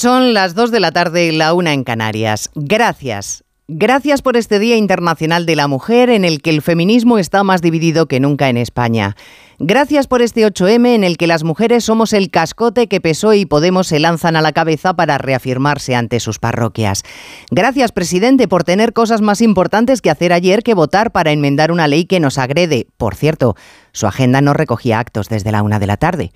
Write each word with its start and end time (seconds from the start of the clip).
Son 0.00 0.32
las 0.32 0.54
2 0.54 0.70
de 0.70 0.80
la 0.80 0.92
tarde, 0.92 1.30
la 1.30 1.52
una 1.52 1.74
en 1.74 1.84
Canarias. 1.84 2.48
Gracias. 2.54 3.44
Gracias 3.68 4.22
por 4.22 4.38
este 4.38 4.58
Día 4.58 4.78
Internacional 4.78 5.44
de 5.44 5.56
la 5.56 5.68
Mujer 5.68 6.08
en 6.08 6.24
el 6.24 6.40
que 6.40 6.48
el 6.48 6.62
feminismo 6.62 7.18
está 7.18 7.44
más 7.44 7.60
dividido 7.60 8.06
que 8.06 8.18
nunca 8.18 8.48
en 8.48 8.56
España. 8.56 9.14
Gracias 9.58 10.06
por 10.06 10.22
este 10.22 10.46
8M 10.46 10.94
en 10.94 11.04
el 11.04 11.18
que 11.18 11.26
las 11.26 11.44
mujeres 11.44 11.84
somos 11.84 12.14
el 12.14 12.30
cascote 12.30 12.86
que 12.86 13.02
PSOE 13.02 13.36
y 13.36 13.44
Podemos 13.44 13.88
se 13.88 13.98
lanzan 13.98 14.36
a 14.36 14.40
la 14.40 14.52
cabeza 14.52 14.94
para 14.94 15.18
reafirmarse 15.18 15.94
ante 15.94 16.18
sus 16.18 16.38
parroquias. 16.38 17.02
Gracias, 17.50 17.92
presidente, 17.92 18.48
por 18.48 18.64
tener 18.64 18.94
cosas 18.94 19.20
más 19.20 19.42
importantes 19.42 20.00
que 20.00 20.08
hacer 20.08 20.32
ayer 20.32 20.62
que 20.62 20.72
votar 20.72 21.12
para 21.12 21.30
enmendar 21.30 21.72
una 21.72 21.88
ley 21.88 22.06
que 22.06 22.20
nos 22.20 22.38
agrede. 22.38 22.86
Por 22.96 23.16
cierto, 23.16 23.54
su 23.92 24.06
agenda 24.06 24.40
no 24.40 24.54
recogía 24.54 24.98
actos 24.98 25.28
desde 25.28 25.52
la 25.52 25.62
una 25.62 25.78
de 25.78 25.86
la 25.86 25.98
tarde. 25.98 26.32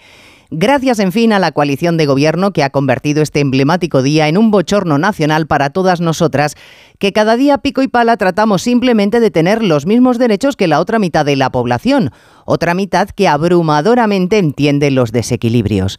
Gracias, 0.51 0.99
en 0.99 1.13
fin, 1.13 1.33
a 1.33 1.39
la 1.39 1.53
coalición 1.53 1.97
de 1.97 2.07
gobierno 2.07 2.53
que 2.53 2.63
ha 2.63 2.71
convertido 2.71 3.23
este 3.23 3.41
emblemático 3.41 4.03
día 4.03 4.29
en 4.29 4.37
un 4.37 4.51
bochorno 4.51 4.99
nacional 4.99 5.47
para 5.47 5.71
todas 5.71 6.01
nosotras, 6.01 6.55
que 6.99 7.13
cada 7.13 7.37
día 7.37 7.59
pico 7.59 7.83
y 7.83 7.89
pala 7.89 8.17
tratamos 8.17 8.63
simplemente 8.63 9.21
de 9.21 9.31
tener 9.31 9.63
los 9.63 9.87
mismos 9.87 10.19
derechos 10.19 10.57
que 10.57 10.69
la 10.69 10.81
otra 10.81 10.99
mitad 10.99 11.25
de 11.25 11.37
la 11.37 11.51
población, 11.51 12.11
otra 12.45 12.75
mitad 12.75 13.09
que 13.09 13.29
abrumadoramente 13.29 14.39
entiende 14.39 14.91
los 14.91 15.13
desequilibrios. 15.13 15.99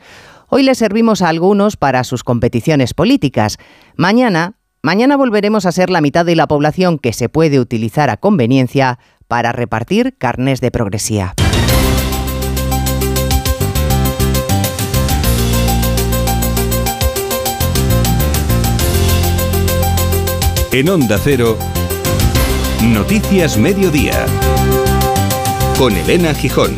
Hoy 0.49 0.63
le 0.63 0.75
servimos 0.75 1.21
a 1.21 1.29
algunos 1.29 1.75
para 1.75 2.03
sus 2.03 2.23
competiciones 2.23 2.93
políticas. 2.93 3.57
Mañana, 3.95 4.53
mañana 4.83 5.17
volveremos 5.17 5.65
a 5.65 5.71
ser 5.71 5.89
la 5.89 6.01
mitad 6.01 6.25
de 6.25 6.35
la 6.35 6.47
población 6.47 6.99
que 6.99 7.13
se 7.13 7.29
puede 7.29 7.59
utilizar 7.59 8.09
a 8.09 8.17
conveniencia 8.17 8.99
para 9.27 9.51
repartir 9.51 10.17
carnes 10.17 10.61
de 10.61 10.69
progresía. 10.69 11.33
En 20.75 20.89
Onda 20.89 21.17
Cero, 21.23 21.57
Noticias 22.83 23.57
Mediodía, 23.57 24.25
con 25.77 25.95
Elena 25.95 26.33
Gijón. 26.33 26.75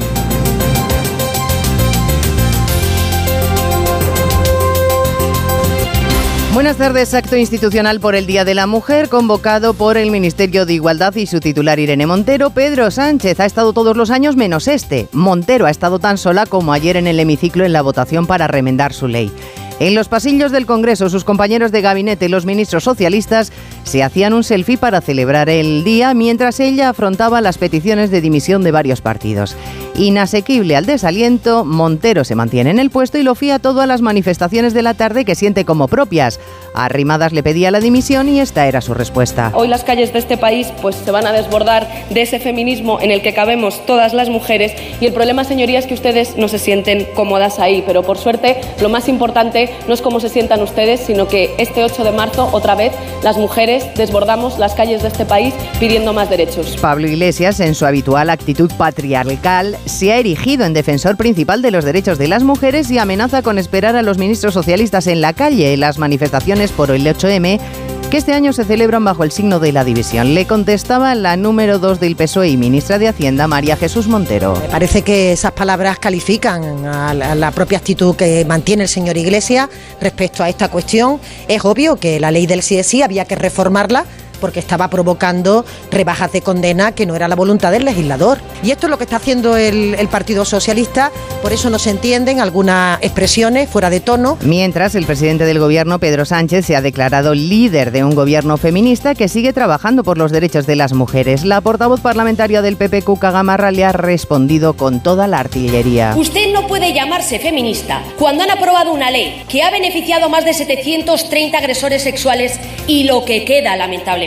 Buenas 6.54 6.78
tardes, 6.78 7.16
acto 7.16 7.38
institucional 7.38 8.00
por 8.00 8.14
el 8.14 8.28
Día 8.28 8.46
de 8.46 8.54
la 8.54 8.68
Mujer, 8.68 9.10
convocado 9.10 9.74
por 9.74 9.98
el 9.98 10.12
Ministerio 10.12 10.68
de 10.68 10.74
Igualdad 10.74 11.16
y 11.16 11.26
su 11.26 11.40
titular 11.40 11.80
Irene 11.80 12.06
Montero. 12.06 12.52
Pedro 12.52 12.92
Sánchez 12.92 13.40
ha 13.40 13.46
estado 13.46 13.74
todos 13.74 13.98
los 13.98 14.12
años 14.12 14.36
menos 14.36 14.68
este. 14.68 15.08
Montero 15.12 15.66
ha 15.66 15.72
estado 15.72 15.98
tan 15.98 16.20
sola 16.20 16.46
como 16.46 16.72
ayer 16.72 16.98
en 16.98 17.08
el 17.08 17.20
hemiciclo 17.20 17.66
en 17.66 17.74
la 17.74 17.82
votación 17.82 18.28
para 18.28 18.46
remendar 18.46 18.94
su 18.94 19.08
ley. 19.08 19.32
En 19.80 19.94
los 19.94 20.08
pasillos 20.08 20.52
del 20.52 20.66
Congreso, 20.66 21.08
sus 21.08 21.24
compañeros 21.24 21.72
de 21.72 21.82
gabinete 21.82 22.26
y 22.26 22.30
los 22.30 22.48
ministros 22.48 22.84
socialistas 22.84 23.52
se 23.88 24.04
hacían 24.04 24.34
un 24.34 24.44
selfie 24.44 24.78
para 24.78 25.02
celebrar 25.02 25.50
el 25.50 25.84
día 25.84 26.14
mientras 26.14 26.60
ella 26.60 26.90
afrontaba 26.90 27.42
las 27.42 27.58
peticiones 27.58 28.12
de 28.12 28.22
dimisión 28.22 28.64
de 28.64 28.72
varios 28.72 29.02
partidos. 29.02 29.56
Inasequible 29.96 30.76
al 30.76 30.86
desaliento, 30.86 31.66
Montero 31.66 32.24
se 32.24 32.36
mantiene 32.36 32.70
en 32.70 32.80
el 32.80 32.92
puesto 32.92 33.18
y 33.18 33.24
lo 33.24 33.34
fía 33.34 33.58
todo 33.58 33.82
a 33.82 33.88
las 33.88 34.02
manifestaciones 34.02 34.74
de 34.74 34.84
la 34.84 34.94
tarde 34.94 35.26
que 35.26 35.34
siente 35.34 35.66
como 35.66 35.88
propias. 35.88 36.40
Arrimadas 36.76 37.34
le 37.34 37.42
pedía 37.42 37.72
la 37.72 37.80
dimisión 37.80 38.30
y 38.30 38.40
esta 38.40 38.68
era 38.68 38.82
su 38.82 38.94
respuesta. 38.94 39.52
Hoy 39.56 39.68
las 39.68 39.84
calles 39.84 40.14
de 40.14 40.20
este 40.20 40.38
país 40.38 40.68
pues 40.82 40.96
se 40.96 41.10
van 41.10 41.26
a 41.26 41.32
desbordar 41.32 41.88
de 42.12 42.22
ese 42.22 42.40
feminismo 42.40 43.00
en 43.02 43.10
el 43.10 43.24
que 43.24 43.34
cabemos 43.34 43.84
todas 43.88 44.14
las 44.14 44.30
mujeres 44.30 44.74
y 45.02 45.06
el 45.06 45.14
problema, 45.14 45.44
señorías, 45.44 45.78
es 45.78 45.86
que 45.86 45.94
ustedes 45.94 46.38
no 46.38 46.48
se 46.48 46.60
sienten 46.60 47.08
cómodas 47.14 47.60
ahí, 47.60 47.84
pero 47.86 48.04
por 48.04 48.18
suerte 48.18 48.62
lo 48.82 48.90
más 48.90 49.08
importante 49.08 49.70
no 49.88 49.94
es 49.94 50.02
cómo 50.02 50.20
se 50.20 50.30
sientan 50.30 50.62
ustedes, 50.62 51.02
sino 51.02 51.28
que 51.28 51.54
este 51.58 51.84
8 51.84 52.04
de 52.04 52.12
marzo, 52.12 52.50
otra 52.52 52.76
vez, 52.76 52.94
las 53.24 53.38
mujeres 53.38 53.77
desbordamos 53.96 54.60
las 54.60 54.74
calles 54.74 55.02
de 55.02 55.10
este 55.10 55.26
país 55.26 55.54
pidiendo 55.80 56.14
más 56.14 56.30
derechos. 56.30 56.78
Pablo 56.82 57.08
Iglesias, 57.08 57.60
en 57.60 57.76
su 57.76 57.86
habitual 57.86 58.30
actitud 58.30 58.72
patriarcal, 58.78 59.78
se 59.86 60.12
ha 60.12 60.18
erigido 60.18 60.66
en 60.66 60.74
defensor 60.74 61.18
principal 61.18 61.62
de 61.62 61.72
los 61.72 61.86
derechos 61.86 62.18
de 62.18 62.28
las 62.28 62.44
mujeres 62.44 62.90
y 62.92 62.98
amenaza 62.98 63.42
con 63.42 63.58
esperar 63.58 63.96
a 63.96 64.02
los 64.02 64.18
ministros 64.18 64.54
socialistas 64.54 65.08
en 65.08 65.22
la 65.22 65.34
calle 65.34 65.76
las 65.78 65.98
manifestaciones 65.98 66.72
por 66.72 66.92
el 66.92 67.06
8M 67.06 67.87
que 68.10 68.18
este 68.18 68.34
año 68.34 68.54
se 68.54 68.64
celebran 68.64 69.04
bajo 69.04 69.24
el 69.24 69.32
signo 69.32 69.60
de 69.60 69.72
la 69.72 69.84
división. 69.84 70.34
Le 70.34 70.46
contestaba 70.46 71.14
la 71.16 71.36
número 71.36 71.78
2 71.80 72.00
del 72.00 72.16
PSOE 72.16 72.50
y 72.50 72.58
ministra 72.58 73.00
de 73.00 73.08
Hacienda, 73.08 73.48
María 73.48 73.76
Jesús 73.76 74.08
Montero. 74.08 74.56
Me 74.56 74.70
parece 74.70 75.02
que 75.02 75.34
esas 75.34 75.52
palabras 75.52 76.00
califican 76.00 76.86
a 76.86 77.14
la 77.14 77.52
propia 77.52 77.80
actitud 77.80 78.16
que 78.16 78.46
mantiene 78.46 78.84
el 78.84 78.90
señor 78.90 79.18
Iglesias 79.18 79.70
respecto 80.00 80.44
a 80.44 80.50
esta 80.50 80.70
cuestión. 80.70 81.20
Es 81.48 81.66
obvio 81.66 81.98
que 81.98 82.20
la 82.20 82.32
ley 82.32 82.48
del 82.48 82.62
sí 82.62 83.02
había 83.02 83.26
que 83.26 83.36
reformarla 83.36 84.06
porque 84.38 84.60
estaba 84.60 84.90
provocando 84.90 85.66
rebajas 85.92 86.32
de 86.32 86.42
condena 86.42 86.92
que 86.94 87.06
no 87.06 87.16
era 87.16 87.28
la 87.28 87.36
voluntad 87.36 87.72
del 87.72 87.86
legislador. 87.86 88.40
Y 88.64 88.72
esto 88.72 88.88
es 88.88 88.92
lo 88.92 88.98
que 88.98 89.04
está 89.04 89.18
haciendo 89.18 89.58
el, 89.58 89.96
Partido 90.08 90.46
Socialista, 90.46 91.12
por 91.42 91.52
eso 91.52 91.70
no 91.70 91.80
se 91.80 91.90
entienden 91.90 92.40
algunas 92.40 92.98
expresiones 93.02 93.70
fuera 93.70 93.90
de 93.90 94.00
tono. 94.00 94.38
Mientras, 94.42 94.96
el 94.96 95.06
presidente 95.06 95.44
del 95.44 95.60
gobierno, 95.60 96.00
Pedro 96.00 96.24
Sánchez, 96.24 96.66
se 96.66 96.76
ha 96.76 96.82
declarado 96.82 97.36
líder 97.36 97.92
de 97.92 98.06
un 98.06 98.16
gobierno 98.16 98.58
feminista 98.58 99.16
que 99.16 99.28
sigue 99.28 99.52
trabajando 99.52 100.04
por 100.04 100.18
los 100.18 100.32
derechos 100.32 100.66
de 100.66 100.78
las 100.78 100.94
mujeres. 100.94 101.44
La 101.44 101.60
portavoz 101.60 102.00
parlamentaria 102.00 102.62
del 102.62 102.78
PP, 102.78 103.02
Cuca 103.02 103.32
Gamarra, 103.32 103.72
le 103.72 103.84
ha 103.84 103.92
respondido 103.92 104.74
con 104.74 105.04
toda 105.04 105.28
la 105.28 105.40
artillería. 105.40 106.16
Usted 106.16 106.54
no 106.54 106.68
puede 106.68 106.94
llamarse 106.94 107.38
feminista 107.40 108.02
cuando 108.18 108.44
han 108.44 108.52
aprobado 108.52 108.94
una 108.94 109.12
ley 109.12 109.44
que 109.50 109.62
ha 109.62 109.70
beneficiado 109.70 110.26
a 110.26 110.30
más 110.30 110.46
de 110.46 110.54
730 110.54 111.58
agresores 111.58 112.02
sexuales 112.02 112.60
y 112.88 113.04
lo 113.04 113.26
que 113.26 113.44
queda, 113.44 113.76
lamentablemente 113.76 114.27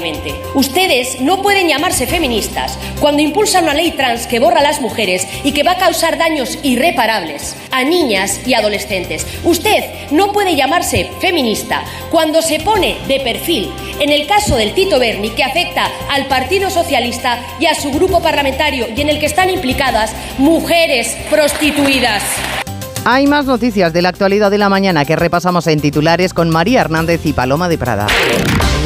Ustedes 0.54 1.20
no 1.20 1.42
pueden 1.42 1.68
llamarse 1.68 2.06
feministas 2.06 2.78
cuando 3.00 3.22
impulsan 3.22 3.64
una 3.64 3.74
ley 3.74 3.92
trans 3.92 4.26
que 4.26 4.38
borra 4.38 4.60
a 4.60 4.62
las 4.62 4.80
mujeres 4.80 5.26
y 5.44 5.52
que 5.52 5.62
va 5.62 5.72
a 5.72 5.78
causar 5.78 6.16
daños 6.16 6.58
irreparables 6.62 7.54
a 7.70 7.84
niñas 7.84 8.40
y 8.46 8.54
adolescentes. 8.54 9.26
Usted 9.44 9.84
no 10.10 10.32
puede 10.32 10.56
llamarse 10.56 11.10
feminista 11.20 11.84
cuando 12.10 12.40
se 12.40 12.60
pone 12.60 12.96
de 13.08 13.20
perfil 13.20 13.70
en 13.98 14.10
el 14.10 14.26
caso 14.26 14.56
del 14.56 14.72
Tito 14.72 14.98
Berni 14.98 15.30
que 15.30 15.44
afecta 15.44 15.88
al 16.10 16.26
Partido 16.26 16.70
Socialista 16.70 17.38
y 17.58 17.66
a 17.66 17.74
su 17.74 17.90
grupo 17.90 18.22
parlamentario 18.22 18.86
y 18.96 19.00
en 19.02 19.10
el 19.10 19.20
que 19.20 19.26
están 19.26 19.50
implicadas 19.50 20.12
mujeres 20.38 21.14
prostituidas. 21.28 22.22
Hay 23.04 23.26
más 23.26 23.46
noticias 23.46 23.92
de 23.92 24.02
la 24.02 24.10
actualidad 24.10 24.50
de 24.50 24.58
la 24.58 24.68
mañana 24.68 25.04
que 25.04 25.16
repasamos 25.16 25.66
en 25.66 25.80
titulares 25.80 26.34
con 26.34 26.50
María 26.50 26.82
Hernández 26.82 27.24
y 27.24 27.32
Paloma 27.32 27.68
de 27.68 27.78
Prada. 27.78 28.06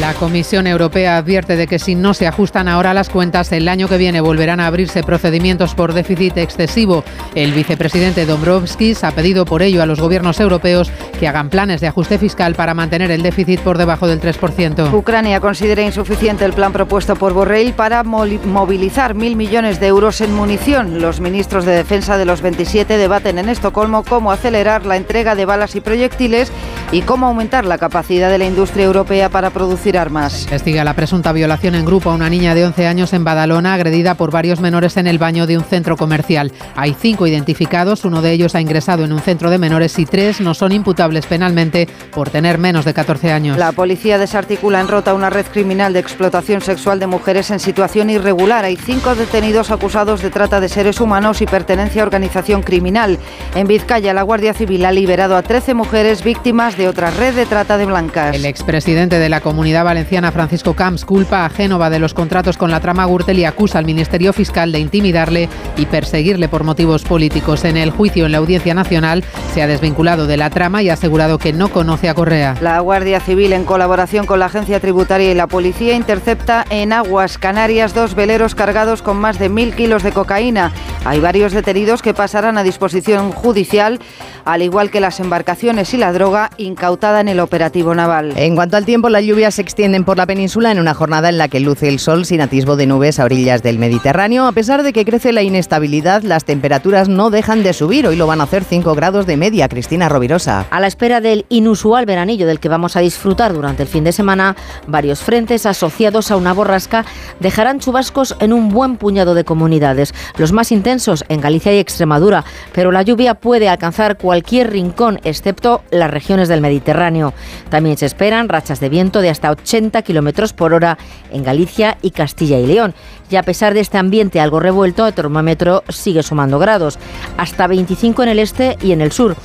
La 0.01 0.13
Comisión 0.13 0.67
Europea 0.67 1.15
advierte 1.15 1.55
de 1.55 1.67
que 1.67 1.79
si 1.79 1.95
no 1.95 2.13
se 2.13 2.27
ajustan 2.27 2.67
ahora 2.67 2.93
las 2.93 3.09
cuentas, 3.09 3.51
el 3.53 3.67
año 3.69 3.87
que 3.87 3.97
viene 3.97 4.19
volverán 4.19 4.59
a 4.59 4.67
abrirse 4.67 5.03
procedimientos 5.03 5.73
por 5.73 5.93
déficit 5.93 6.37
excesivo. 6.37 7.05
El 7.33 7.53
vicepresidente 7.53 8.25
Dombrovskis 8.25 9.05
ha 9.05 9.11
pedido 9.11 9.45
por 9.45 9.61
ello 9.61 9.81
a 9.81 9.85
los 9.85 10.01
gobiernos 10.01 10.39
europeos 10.41 10.91
que 11.17 11.29
hagan 11.29 11.49
planes 11.49 11.79
de 11.79 11.87
ajuste 11.87 12.17
fiscal 12.17 12.55
para 12.55 12.73
mantener 12.73 13.09
el 13.09 13.23
déficit 13.23 13.61
por 13.61 13.77
debajo 13.77 14.05
del 14.05 14.19
3%. 14.19 14.93
Ucrania 14.93 15.39
considera 15.39 15.81
insuficiente 15.81 16.43
el 16.43 16.51
plan 16.51 16.73
propuesto 16.73 17.15
por 17.15 17.33
Borrell 17.33 17.73
para 17.73 18.03
movilizar 18.03 19.15
mil 19.15 19.37
millones 19.37 19.79
de 19.79 19.87
euros 19.87 20.19
en 20.19 20.33
munición. 20.35 20.99
Los 20.99 21.21
ministros 21.21 21.63
de 21.63 21.71
defensa 21.71 22.17
de 22.17 22.25
los 22.25 22.41
27 22.41 22.97
debaten 22.97 23.37
en 23.37 23.47
Estocolmo 23.47 24.03
cómo 24.03 24.33
acelerar 24.33 24.85
la 24.85 24.97
entrega 24.97 25.35
de 25.35 25.45
balas 25.45 25.75
y 25.75 25.79
proyectiles 25.79 26.51
y 26.91 27.01
cómo 27.01 27.27
aumentar 27.27 27.63
la 27.65 27.77
capacidad 27.77 28.29
de 28.29 28.37
la 28.37 28.45
industria 28.45 28.85
europea 28.85 29.29
para 29.29 29.51
producir 29.51 29.84
armas. 29.93 30.43
Investiga 30.45 30.83
la 30.83 30.95
presunta 30.95 31.31
violación 31.31 31.75
en 31.75 31.85
grupo 31.85 32.09
a 32.09 32.15
una 32.15 32.29
niña 32.29 32.55
de 32.55 32.65
11 32.65 32.87
años 32.87 33.13
en 33.13 33.23
Badalona, 33.23 33.75
agredida 33.75 34.15
por 34.15 34.31
varios 34.31 34.59
menores 34.59 34.97
en 34.97 35.05
el 35.05 35.19
baño 35.19 35.45
de 35.45 35.57
un 35.57 35.63
centro 35.63 35.95
comercial. 35.95 36.51
Hay 36.75 36.95
cinco 36.99 37.27
identificados, 37.27 38.03
uno 38.03 38.23
de 38.23 38.31
ellos 38.31 38.55
ha 38.55 38.61
ingresado 38.61 39.05
en 39.05 39.13
un 39.13 39.19
centro 39.19 39.51
de 39.51 39.59
menores 39.59 39.99
y 39.99 40.05
tres 40.05 40.41
no 40.41 40.53
son 40.55 40.71
imputables 40.71 41.27
penalmente 41.27 41.87
por 42.11 42.29
tener 42.29 42.57
menos 42.57 42.85
de 42.85 42.93
14 42.93 43.31
años. 43.31 43.57
La 43.57 43.73
policía 43.73 44.17
desarticula 44.17 44.81
en 44.81 44.87
Rota 44.87 45.13
una 45.13 45.29
red 45.29 45.45
criminal 45.45 45.93
de 45.93 45.99
explotación 45.99 46.61
sexual 46.61 46.99
de 46.99 47.07
mujeres 47.07 47.51
en 47.51 47.59
situación 47.59 48.09
irregular. 48.09 48.65
Hay 48.65 48.77
cinco 48.77 49.13
detenidos 49.13 49.69
acusados 49.69 50.21
de 50.21 50.31
trata 50.31 50.59
de 50.59 50.69
seres 50.69 50.99
humanos 50.99 51.41
y 51.41 51.45
pertenencia 51.45 52.01
a 52.01 52.05
organización 52.05 52.63
criminal. 52.63 53.19
En 53.53 53.67
Vizcaya, 53.67 54.13
la 54.13 54.23
Guardia 54.23 54.53
Civil 54.53 54.85
ha 54.85 54.91
liberado 54.91 55.35
a 55.35 55.43
13 55.43 55.73
mujeres 55.73 56.23
víctimas 56.23 56.77
de 56.77 56.87
otra 56.87 57.11
red 57.11 57.35
de 57.35 57.45
trata 57.45 57.77
de 57.77 57.85
blancas. 57.85 58.35
El 58.35 58.45
expresidente 58.45 59.19
de 59.19 59.29
la 59.29 59.41
Comunidad 59.41 59.74
Valenciana, 59.83 60.31
Francisco 60.31 60.73
Camps, 60.73 61.05
culpa 61.05 61.45
a 61.45 61.49
Génova 61.49 61.89
de 61.89 61.99
los 61.99 62.13
contratos 62.13 62.57
con 62.57 62.71
la 62.71 62.79
trama 62.79 63.05
Gürtel 63.05 63.39
y 63.39 63.45
acusa 63.45 63.79
al 63.79 63.85
Ministerio 63.85 64.33
Fiscal 64.33 64.71
de 64.71 64.79
intimidarle 64.79 65.49
y 65.77 65.85
perseguirle 65.85 66.47
por 66.49 66.63
motivos 66.63 67.03
políticos. 67.03 67.63
En 67.65 67.77
el 67.77 67.91
juicio 67.91 68.25
en 68.25 68.31
la 68.31 68.39
Audiencia 68.39 68.73
Nacional 68.73 69.23
se 69.53 69.61
ha 69.61 69.67
desvinculado 69.67 70.27
de 70.27 70.37
la 70.37 70.49
trama 70.49 70.81
y 70.81 70.89
ha 70.89 70.93
asegurado 70.93 71.37
que 71.37 71.53
no 71.53 71.69
conoce 71.69 72.09
a 72.09 72.13
Correa. 72.13 72.55
La 72.61 72.79
Guardia 72.79 73.19
Civil, 73.19 73.53
en 73.53 73.65
colaboración 73.65 74.25
con 74.25 74.39
la 74.39 74.45
Agencia 74.45 74.79
Tributaria 74.79 75.31
y 75.31 75.35
la 75.35 75.47
Policía, 75.47 75.95
intercepta 75.95 76.65
en 76.69 76.93
aguas 76.93 77.37
canarias 77.37 77.93
dos 77.93 78.15
veleros 78.15 78.55
cargados 78.55 79.01
con 79.01 79.17
más 79.17 79.39
de 79.39 79.49
mil 79.49 79.75
kilos 79.75 80.03
de 80.03 80.11
cocaína. 80.11 80.71
Hay 81.05 81.19
varios 81.19 81.53
detenidos 81.53 82.01
que 82.01 82.13
pasarán 82.13 82.57
a 82.57 82.63
disposición 82.63 83.31
judicial, 83.31 83.99
al 84.45 84.61
igual 84.61 84.91
que 84.91 84.99
las 84.99 85.19
embarcaciones 85.19 85.93
y 85.93 85.97
la 85.97 86.13
droga 86.13 86.51
incautada 86.57 87.19
en 87.19 87.27
el 87.27 87.39
operativo 87.39 87.93
naval. 87.95 88.33
En 88.37 88.55
cuanto 88.55 88.77
al 88.77 88.85
tiempo, 88.85 89.09
las 89.09 89.23
lluvias 89.23 89.55
se 89.55 89.61
extienden 89.61 90.05
por 90.05 90.17
la 90.17 90.27
península 90.27 90.71
en 90.71 90.79
una 90.79 90.93
jornada 90.93 91.29
en 91.29 91.37
la 91.37 91.47
que 91.47 91.59
luce 91.59 91.89
el 91.89 91.99
sol 91.99 92.25
sin 92.25 92.41
atisbo 92.41 92.75
de 92.75 92.85
nubes 92.85 93.19
a 93.19 93.25
orillas 93.25 93.63
del 93.63 93.79
Mediterráneo. 93.79 94.45
A 94.45 94.51
pesar 94.51 94.83
de 94.83 94.93
que 94.93 95.03
crece 95.03 95.33
la 95.33 95.41
inestabilidad, 95.41 96.21
las 96.21 96.45
temperaturas 96.45 97.09
no 97.09 97.31
dejan 97.31 97.63
de 97.63 97.73
subir. 97.73 98.07
Hoy 98.07 98.15
lo 98.15 98.27
van 98.27 98.39
a 98.39 98.43
hacer 98.45 98.63
5 98.63 98.93
grados 98.93 99.25
de 99.25 99.37
media. 99.37 99.67
Cristina 99.67 100.09
Rovirosa. 100.09 100.67
A 100.69 100.79
la 100.79 100.87
espera 100.87 101.21
del 101.21 101.45
inusual 101.49 102.05
veranillo 102.05 102.45
del 102.45 102.59
que 102.59 102.69
vamos 102.69 102.95
a 102.95 102.99
disfrutar 102.99 103.53
durante 103.53 103.83
el 103.83 103.89
fin 103.89 104.03
de 104.03 104.11
semana, 104.11 104.55
varios 104.87 105.21
frentes 105.21 105.65
asociados 105.65 106.29
a 106.29 106.37
una 106.37 106.53
borrasca 106.53 107.05
dejarán 107.39 107.79
chubascos 107.79 108.35
en 108.39 108.53
un 108.53 108.69
buen 108.69 108.97
puñado 108.97 109.33
de 109.33 109.43
comunidades. 109.43 110.13
Los 110.37 110.51
más 110.51 110.71
intensos 110.71 111.25
en 111.29 111.41
Galicia 111.41 111.73
y 111.73 111.79
Extremadura, 111.79 112.43
pero 112.73 112.91
la 112.91 113.01
lluvia 113.01 113.33
puede 113.35 113.67
alcanzar 113.69 114.17
cualquier 114.17 114.34
rincón 114.41 115.19
excepto 115.23 115.83
las 115.91 116.11
regiones 116.11 116.47
del 116.47 116.61
Mediterráneo. 116.61 117.33
También 117.69 117.97
se 117.97 118.05
esperan 118.05 118.49
rachas 118.49 118.79
de 118.79 118.89
viento 118.89 119.21
de 119.21 119.29
hasta 119.29 119.51
80 119.51 120.01
kilómetros 120.01 120.53
por 120.53 120.73
hora 120.73 120.97
en 121.31 121.43
Galicia 121.43 121.97
y 122.01 122.11
Castilla 122.11 122.59
y 122.59 122.67
León. 122.67 122.93
Y 123.29 123.37
a 123.37 123.43
pesar 123.43 123.73
de 123.73 123.79
este 123.79 123.97
ambiente 123.97 124.39
algo 124.39 124.59
revuelto, 124.59 125.07
el 125.07 125.13
termómetro 125.13 125.83
sigue 125.89 126.23
sumando 126.23 126.59
grados, 126.59 126.99
hasta 127.37 127.67
25 127.67 128.23
en 128.23 128.29
el 128.29 128.39
este 128.39 128.77
y 128.81 128.91
en 128.91 129.01
el 129.01 129.11
sur. 129.11 129.35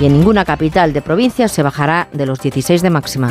Y 0.00 0.06
en 0.06 0.12
ninguna 0.12 0.44
capital 0.44 0.92
de 0.92 1.02
provincia 1.02 1.48
se 1.48 1.62
bajará 1.62 2.08
de 2.12 2.26
los 2.26 2.40
16 2.40 2.82
de 2.82 2.90
máxima. 2.90 3.30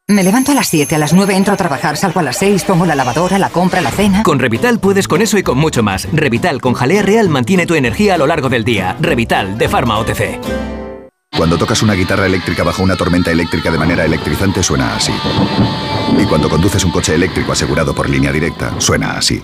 Me 0.11 0.23
levanto 0.23 0.51
a 0.51 0.55
las 0.55 0.67
7, 0.67 0.95
a 0.95 0.97
las 0.97 1.13
9 1.13 1.37
entro 1.37 1.53
a 1.53 1.57
trabajar, 1.57 1.95
salgo 1.95 2.19
a 2.19 2.23
las 2.23 2.35
6, 2.35 2.65
pongo 2.65 2.85
la 2.85 2.95
lavadora, 2.95 3.39
la 3.39 3.49
compra, 3.49 3.79
la 3.79 3.91
cena. 3.91 4.23
Con 4.23 4.39
Revital 4.39 4.77
puedes 4.77 5.07
con 5.07 5.21
eso 5.21 5.37
y 5.37 5.43
con 5.43 5.57
mucho 5.57 5.83
más. 5.83 6.05
Revital 6.11 6.59
con 6.59 6.73
jalea 6.73 7.01
real 7.01 7.29
mantiene 7.29 7.65
tu 7.65 7.75
energía 7.75 8.15
a 8.15 8.17
lo 8.17 8.27
largo 8.27 8.49
del 8.49 8.65
día. 8.65 8.97
Revital 8.99 9.57
de 9.57 9.69
Pharma 9.69 9.99
OTC. 9.99 10.37
Cuando 11.37 11.57
tocas 11.57 11.81
una 11.81 11.93
guitarra 11.93 12.25
eléctrica 12.25 12.61
bajo 12.61 12.83
una 12.83 12.97
tormenta 12.97 13.31
eléctrica 13.31 13.71
de 13.71 13.77
manera 13.77 14.03
electrizante 14.03 14.61
suena 14.61 14.97
así. 14.97 15.13
Y 16.19 16.25
cuando 16.25 16.49
conduces 16.49 16.83
un 16.83 16.91
coche 16.91 17.15
eléctrico 17.15 17.53
asegurado 17.53 17.95
por 17.95 18.09
línea 18.09 18.33
directa, 18.33 18.75
suena 18.79 19.13
así. 19.13 19.41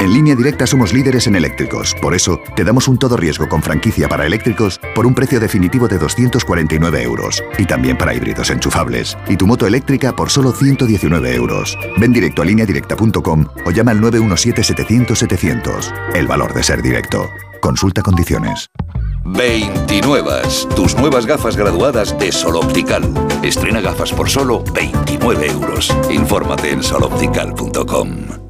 En 0.00 0.12
línea 0.12 0.36
directa 0.36 0.66
somos 0.66 0.92
líderes 0.92 1.26
en 1.26 1.34
eléctricos. 1.34 1.94
Por 2.00 2.14
eso, 2.14 2.40
te 2.54 2.62
damos 2.64 2.86
un 2.86 2.98
todo 2.98 3.16
riesgo 3.16 3.48
con 3.48 3.62
franquicia 3.62 4.08
para 4.08 4.26
eléctricos 4.26 4.78
por 4.94 5.06
un 5.06 5.14
precio 5.14 5.40
definitivo 5.40 5.88
de 5.88 5.98
249 5.98 7.02
euros. 7.02 7.42
Y 7.58 7.66
también 7.66 7.98
para 7.98 8.14
híbridos 8.14 8.50
enchufables. 8.50 9.18
Y 9.28 9.36
tu 9.36 9.46
moto 9.46 9.66
eléctrica 9.66 10.14
por 10.14 10.30
solo 10.30 10.52
119 10.52 11.34
euros. 11.34 11.76
Ven 11.98 12.12
directo 12.12 12.42
a 12.42 12.44
lineadirecta.com 12.44 13.46
o 13.64 13.70
llama 13.70 13.90
al 13.90 14.00
917-700-700. 14.00 15.92
El 16.14 16.28
valor 16.28 16.54
de 16.54 16.62
ser 16.62 16.80
directo. 16.80 17.28
Consulta 17.60 18.02
condiciones. 18.02 18.70
29. 19.24 20.42
Tus 20.74 20.96
nuevas 20.96 21.26
gafas 21.26 21.56
graduadas 21.56 22.18
de 22.18 22.32
Sol 22.32 22.56
Optical. 22.56 23.02
Estrena 23.42 23.80
gafas 23.80 24.12
por 24.12 24.30
solo 24.30 24.64
29 24.72 25.50
euros. 25.50 25.94
Infórmate 26.10 26.70
en 26.70 26.82
soloptical.com. 26.82 28.47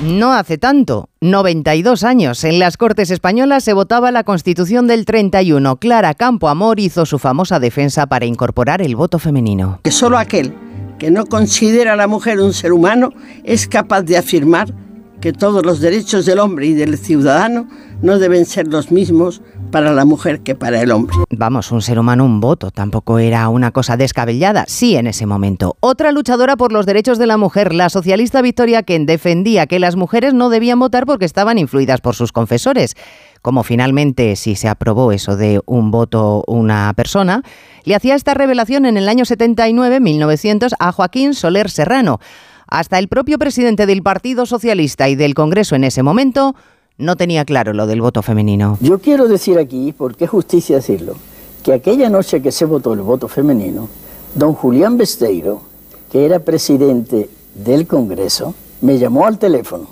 No 0.00 0.32
hace 0.32 0.58
tanto, 0.58 1.08
92 1.20 2.04
años, 2.04 2.44
en 2.44 2.60
las 2.60 2.76
Cortes 2.76 3.10
Españolas 3.10 3.64
se 3.64 3.72
votaba 3.72 4.12
la 4.12 4.22
Constitución 4.22 4.86
del 4.86 5.04
31. 5.04 5.78
Clara 5.78 6.14
Campoamor 6.14 6.78
hizo 6.78 7.04
su 7.04 7.18
famosa 7.18 7.58
defensa 7.58 8.06
para 8.06 8.24
incorporar 8.24 8.80
el 8.80 8.94
voto 8.94 9.18
femenino. 9.18 9.80
Que 9.82 9.90
solo 9.90 10.16
aquel 10.16 10.54
que 11.00 11.10
no 11.10 11.26
considera 11.26 11.94
a 11.94 11.96
la 11.96 12.06
mujer 12.06 12.38
un 12.38 12.52
ser 12.52 12.72
humano 12.72 13.12
es 13.42 13.66
capaz 13.66 14.02
de 14.02 14.16
afirmar 14.16 14.72
que 15.20 15.32
todos 15.32 15.66
los 15.66 15.80
derechos 15.80 16.26
del 16.26 16.38
hombre 16.38 16.66
y 16.66 16.74
del 16.74 16.96
ciudadano 16.96 17.66
no 18.02 18.18
deben 18.18 18.46
ser 18.46 18.68
los 18.68 18.90
mismos 18.90 19.42
para 19.70 19.92
la 19.92 20.04
mujer 20.04 20.40
que 20.40 20.54
para 20.54 20.80
el 20.80 20.90
hombre. 20.90 21.14
Vamos, 21.30 21.72
un 21.72 21.82
ser 21.82 21.98
humano, 21.98 22.24
un 22.24 22.40
voto, 22.40 22.70
tampoco 22.70 23.18
era 23.18 23.48
una 23.48 23.70
cosa 23.70 23.96
descabellada, 23.96 24.64
sí 24.66 24.96
en 24.96 25.06
ese 25.06 25.26
momento. 25.26 25.76
Otra 25.80 26.12
luchadora 26.12 26.56
por 26.56 26.72
los 26.72 26.86
derechos 26.86 27.18
de 27.18 27.26
la 27.26 27.36
mujer, 27.36 27.74
la 27.74 27.90
socialista 27.90 28.40
Victoria 28.40 28.82
Ken, 28.82 29.06
defendía 29.06 29.66
que 29.66 29.78
las 29.78 29.96
mujeres 29.96 30.34
no 30.34 30.48
debían 30.48 30.78
votar 30.78 31.06
porque 31.06 31.24
estaban 31.24 31.58
influidas 31.58 32.00
por 32.00 32.14
sus 32.14 32.32
confesores. 32.32 32.94
Como 33.42 33.62
finalmente, 33.62 34.36
si 34.36 34.54
se 34.56 34.68
aprobó 34.68 35.12
eso 35.12 35.36
de 35.36 35.60
un 35.66 35.90
voto 35.90 36.44
una 36.46 36.92
persona, 36.94 37.42
le 37.84 37.94
hacía 37.94 38.14
esta 38.14 38.34
revelación 38.34 38.86
en 38.86 38.96
el 38.96 39.08
año 39.08 39.24
79, 39.24 40.00
1900, 40.00 40.74
a 40.78 40.92
Joaquín 40.92 41.34
Soler 41.34 41.70
Serrano. 41.70 42.20
Hasta 42.66 42.98
el 42.98 43.08
propio 43.08 43.38
presidente 43.38 43.86
del 43.86 44.02
Partido 44.02 44.44
Socialista 44.44 45.08
y 45.08 45.14
del 45.14 45.34
Congreso 45.34 45.74
en 45.74 45.84
ese 45.84 46.02
momento 46.02 46.54
no 46.98 47.16
tenía 47.16 47.44
claro 47.44 47.72
lo 47.72 47.86
del 47.86 48.02
voto 48.02 48.22
femenino. 48.22 48.76
Yo 48.80 48.98
quiero 48.98 49.28
decir 49.28 49.58
aquí, 49.58 49.94
porque 49.96 50.24
es 50.24 50.30
justicia 50.30 50.76
decirlo, 50.76 51.14
que 51.62 51.72
aquella 51.72 52.10
noche 52.10 52.42
que 52.42 52.52
se 52.52 52.64
votó 52.64 52.92
el 52.92 53.00
voto 53.00 53.28
femenino, 53.28 53.88
don 54.34 54.52
Julián 54.52 54.98
Besteiro, 54.98 55.62
que 56.10 56.26
era 56.26 56.40
presidente 56.40 57.30
del 57.54 57.86
Congreso, 57.86 58.54
me 58.80 58.98
llamó 58.98 59.26
al 59.26 59.38
teléfono 59.38 59.86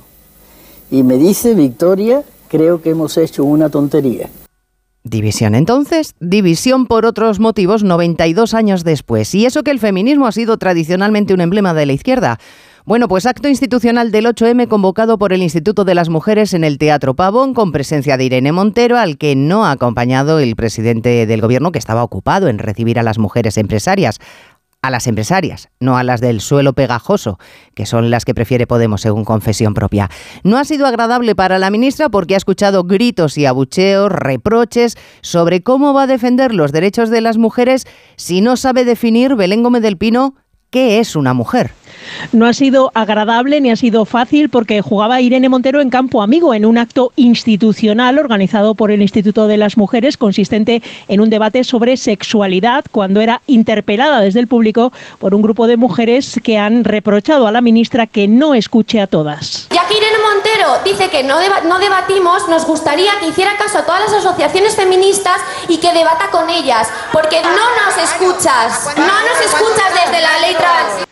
y 0.90 1.02
me 1.02 1.16
dice, 1.16 1.54
Victoria, 1.54 2.22
creo 2.48 2.82
que 2.82 2.90
hemos 2.90 3.16
hecho 3.16 3.44
una 3.44 3.70
tontería. 3.70 4.28
División 5.04 5.54
entonces, 5.54 6.14
división 6.18 6.86
por 6.86 7.06
otros 7.06 7.38
motivos 7.38 7.84
92 7.84 8.54
años 8.54 8.82
después. 8.82 9.32
Y 9.36 9.46
eso 9.46 9.62
que 9.62 9.70
el 9.70 9.78
feminismo 9.78 10.26
ha 10.26 10.32
sido 10.32 10.56
tradicionalmente 10.56 11.32
un 11.32 11.40
emblema 11.40 11.74
de 11.74 11.86
la 11.86 11.92
izquierda. 11.92 12.40
Bueno, 12.86 13.08
pues 13.08 13.26
acto 13.26 13.48
institucional 13.48 14.12
del 14.12 14.26
8M 14.26 14.68
convocado 14.68 15.18
por 15.18 15.32
el 15.32 15.42
Instituto 15.42 15.84
de 15.84 15.96
las 15.96 16.08
Mujeres 16.08 16.54
en 16.54 16.62
el 16.62 16.78
Teatro 16.78 17.16
Pavón 17.16 17.52
con 17.52 17.72
presencia 17.72 18.16
de 18.16 18.22
Irene 18.22 18.52
Montero, 18.52 18.96
al 18.96 19.18
que 19.18 19.34
no 19.34 19.66
ha 19.66 19.72
acompañado 19.72 20.38
el 20.38 20.54
presidente 20.54 21.26
del 21.26 21.40
gobierno 21.40 21.72
que 21.72 21.80
estaba 21.80 22.04
ocupado 22.04 22.46
en 22.46 22.58
recibir 22.60 23.00
a 23.00 23.02
las 23.02 23.18
mujeres 23.18 23.58
empresarias 23.58 24.20
a 24.82 24.90
las 24.90 25.08
empresarias, 25.08 25.68
no 25.80 25.98
a 25.98 26.04
las 26.04 26.20
del 26.20 26.40
suelo 26.40 26.74
pegajoso, 26.74 27.40
que 27.74 27.86
son 27.86 28.08
las 28.08 28.24
que 28.24 28.36
prefiere 28.36 28.68
Podemos 28.68 29.00
según 29.00 29.24
confesión 29.24 29.74
propia. 29.74 30.08
No 30.44 30.56
ha 30.56 30.64
sido 30.64 30.86
agradable 30.86 31.34
para 31.34 31.58
la 31.58 31.70
ministra 31.70 32.08
porque 32.08 32.34
ha 32.34 32.36
escuchado 32.36 32.84
gritos 32.84 33.36
y 33.36 33.46
abucheos, 33.46 34.12
reproches 34.12 34.96
sobre 35.22 35.64
cómo 35.64 35.92
va 35.92 36.04
a 36.04 36.06
defender 36.06 36.54
los 36.54 36.70
derechos 36.70 37.10
de 37.10 37.20
las 37.20 37.36
mujeres 37.36 37.84
si 38.14 38.42
no 38.42 38.56
sabe 38.56 38.84
definir 38.84 39.34
Belén 39.34 39.64
Gómez 39.64 39.82
del 39.82 39.98
Pino 39.98 40.36
qué 40.70 41.00
es 41.00 41.16
una 41.16 41.34
mujer. 41.34 41.72
No 42.32 42.46
ha 42.46 42.52
sido 42.52 42.90
agradable 42.94 43.60
ni 43.60 43.70
ha 43.70 43.76
sido 43.76 44.04
fácil 44.04 44.48
porque 44.48 44.82
jugaba 44.82 45.20
Irene 45.20 45.48
Montero 45.48 45.80
en 45.80 45.90
campo 45.90 46.22
amigo 46.22 46.54
en 46.54 46.64
un 46.64 46.78
acto 46.78 47.12
institucional 47.16 48.18
organizado 48.18 48.74
por 48.74 48.90
el 48.90 49.02
Instituto 49.02 49.46
de 49.46 49.56
las 49.56 49.76
Mujeres 49.76 50.16
consistente 50.16 50.82
en 51.08 51.20
un 51.20 51.30
debate 51.30 51.64
sobre 51.64 51.96
sexualidad 51.96 52.84
cuando 52.90 53.20
era 53.20 53.42
interpelada 53.46 54.20
desde 54.20 54.40
el 54.40 54.46
público 54.46 54.92
por 55.18 55.34
un 55.34 55.42
grupo 55.42 55.66
de 55.66 55.76
mujeres 55.76 56.40
que 56.42 56.58
han 56.58 56.84
reprochado 56.84 57.46
a 57.46 57.52
la 57.52 57.60
ministra 57.60 58.06
que 58.06 58.28
no 58.28 58.54
escuche 58.54 59.00
a 59.00 59.06
todas. 59.06 59.68
Ya 59.70 59.86
que 59.86 59.96
Irene 59.96 60.18
Montero 60.18 60.70
dice 60.84 61.10
que 61.10 61.22
no, 61.22 61.36
no 61.68 61.78
debatimos, 61.78 62.48
nos 62.48 62.66
gustaría 62.66 63.12
que 63.20 63.28
hiciera 63.28 63.56
caso 63.56 63.78
a 63.78 63.82
todas 63.84 64.00
las 64.02 64.24
asociaciones 64.24 64.74
feministas 64.74 65.40
y 65.68 65.78
que 65.78 65.92
debata 65.92 66.30
con 66.30 66.48
ellas, 66.50 66.88
porque 67.12 67.40
no 67.42 67.50
nos 67.50 67.96
escuchas, 67.98 68.96
no 68.96 69.04
nos 69.04 69.40
escuchas 69.40 69.92
desde 70.04 70.20
la 70.20 70.38
ley 70.40 70.54
trans. 70.54 71.05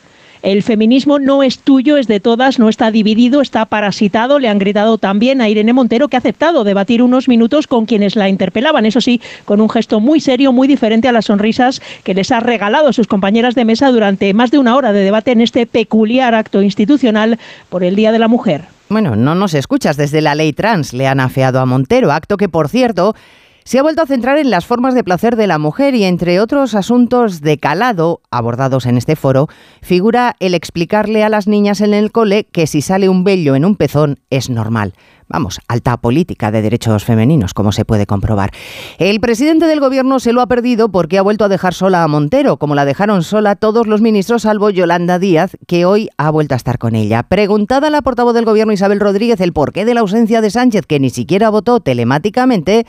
El 0.44 0.62
feminismo 0.62 1.18
no 1.18 1.42
es 1.42 1.60
tuyo, 1.60 1.96
es 1.96 2.06
de 2.06 2.20
todas, 2.20 2.58
no 2.58 2.68
está 2.68 2.90
dividido, 2.90 3.40
está 3.40 3.64
parasitado. 3.64 4.38
Le 4.38 4.50
han 4.50 4.58
gritado 4.58 4.98
también 4.98 5.40
a 5.40 5.48
Irene 5.48 5.72
Montero 5.72 6.08
que 6.08 6.16
ha 6.16 6.18
aceptado 6.18 6.64
debatir 6.64 7.02
unos 7.02 7.28
minutos 7.28 7.66
con 7.66 7.86
quienes 7.86 8.14
la 8.14 8.28
interpelaban, 8.28 8.84
eso 8.84 9.00
sí, 9.00 9.22
con 9.46 9.62
un 9.62 9.70
gesto 9.70 10.00
muy 10.00 10.20
serio, 10.20 10.52
muy 10.52 10.68
diferente 10.68 11.08
a 11.08 11.12
las 11.12 11.24
sonrisas 11.24 11.80
que 12.02 12.12
les 12.12 12.30
ha 12.30 12.40
regalado 12.40 12.88
a 12.88 12.92
sus 12.92 13.06
compañeras 13.06 13.54
de 13.54 13.64
mesa 13.64 13.90
durante 13.90 14.34
más 14.34 14.50
de 14.50 14.58
una 14.58 14.76
hora 14.76 14.92
de 14.92 15.00
debate 15.00 15.32
en 15.32 15.40
este 15.40 15.64
peculiar 15.64 16.34
acto 16.34 16.60
institucional 16.60 17.38
por 17.70 17.82
el 17.82 17.96
Día 17.96 18.12
de 18.12 18.18
la 18.18 18.28
Mujer. 18.28 18.66
Bueno, 18.90 19.16
no 19.16 19.34
nos 19.34 19.54
escuchas 19.54 19.96
desde 19.96 20.20
la 20.20 20.34
ley 20.34 20.52
trans, 20.52 20.92
le 20.92 21.06
han 21.06 21.20
afeado 21.20 21.58
a 21.58 21.64
Montero, 21.64 22.12
acto 22.12 22.36
que, 22.36 22.50
por 22.50 22.68
cierto, 22.68 23.16
se 23.64 23.78
ha 23.78 23.82
vuelto 23.82 24.02
a 24.02 24.06
centrar 24.06 24.36
en 24.38 24.50
las 24.50 24.66
formas 24.66 24.94
de 24.94 25.02
placer 25.02 25.36
de 25.36 25.46
la 25.46 25.58
mujer 25.58 25.94
y 25.94 26.04
entre 26.04 26.40
otros 26.40 26.74
asuntos 26.74 27.40
de 27.40 27.58
calado 27.58 28.20
abordados 28.30 28.84
en 28.86 28.98
este 28.98 29.16
foro, 29.16 29.48
figura 29.80 30.36
el 30.38 30.54
explicarle 30.54 31.24
a 31.24 31.30
las 31.30 31.48
niñas 31.48 31.80
en 31.80 31.94
el 31.94 32.12
cole 32.12 32.44
que 32.44 32.66
si 32.66 32.82
sale 32.82 33.08
un 33.08 33.24
vello 33.24 33.54
en 33.54 33.64
un 33.64 33.76
pezón 33.76 34.20
es 34.28 34.50
normal. 34.50 34.92
Vamos, 35.26 35.58
alta 35.68 35.96
política 35.96 36.50
de 36.50 36.60
derechos 36.60 37.04
femeninos, 37.04 37.54
como 37.54 37.72
se 37.72 37.86
puede 37.86 38.06
comprobar. 38.06 38.50
El 38.98 39.20
presidente 39.20 39.66
del 39.66 39.80
gobierno 39.80 40.20
se 40.20 40.34
lo 40.34 40.42
ha 40.42 40.46
perdido 40.46 40.90
porque 40.90 41.16
ha 41.16 41.22
vuelto 41.22 41.46
a 41.46 41.48
dejar 41.48 41.72
sola 41.72 42.04
a 42.04 42.08
Montero, 42.08 42.58
como 42.58 42.74
la 42.74 42.84
dejaron 42.84 43.22
sola 43.22 43.56
todos 43.56 43.86
los 43.86 44.02
ministros, 44.02 44.42
salvo 44.42 44.68
Yolanda 44.68 45.18
Díaz, 45.18 45.56
que 45.66 45.86
hoy 45.86 46.10
ha 46.18 46.30
vuelto 46.30 46.54
a 46.54 46.56
estar 46.58 46.78
con 46.78 46.94
ella. 46.94 47.22
Preguntada 47.22 47.88
la 47.88 48.02
portavoz 48.02 48.34
del 48.34 48.44
gobierno 48.44 48.74
Isabel 48.74 49.00
Rodríguez 49.00 49.40
el 49.40 49.54
porqué 49.54 49.86
de 49.86 49.94
la 49.94 50.00
ausencia 50.00 50.42
de 50.42 50.50
Sánchez, 50.50 50.84
que 50.86 51.00
ni 51.00 51.08
siquiera 51.08 51.48
votó 51.48 51.80
telemáticamente, 51.80 52.84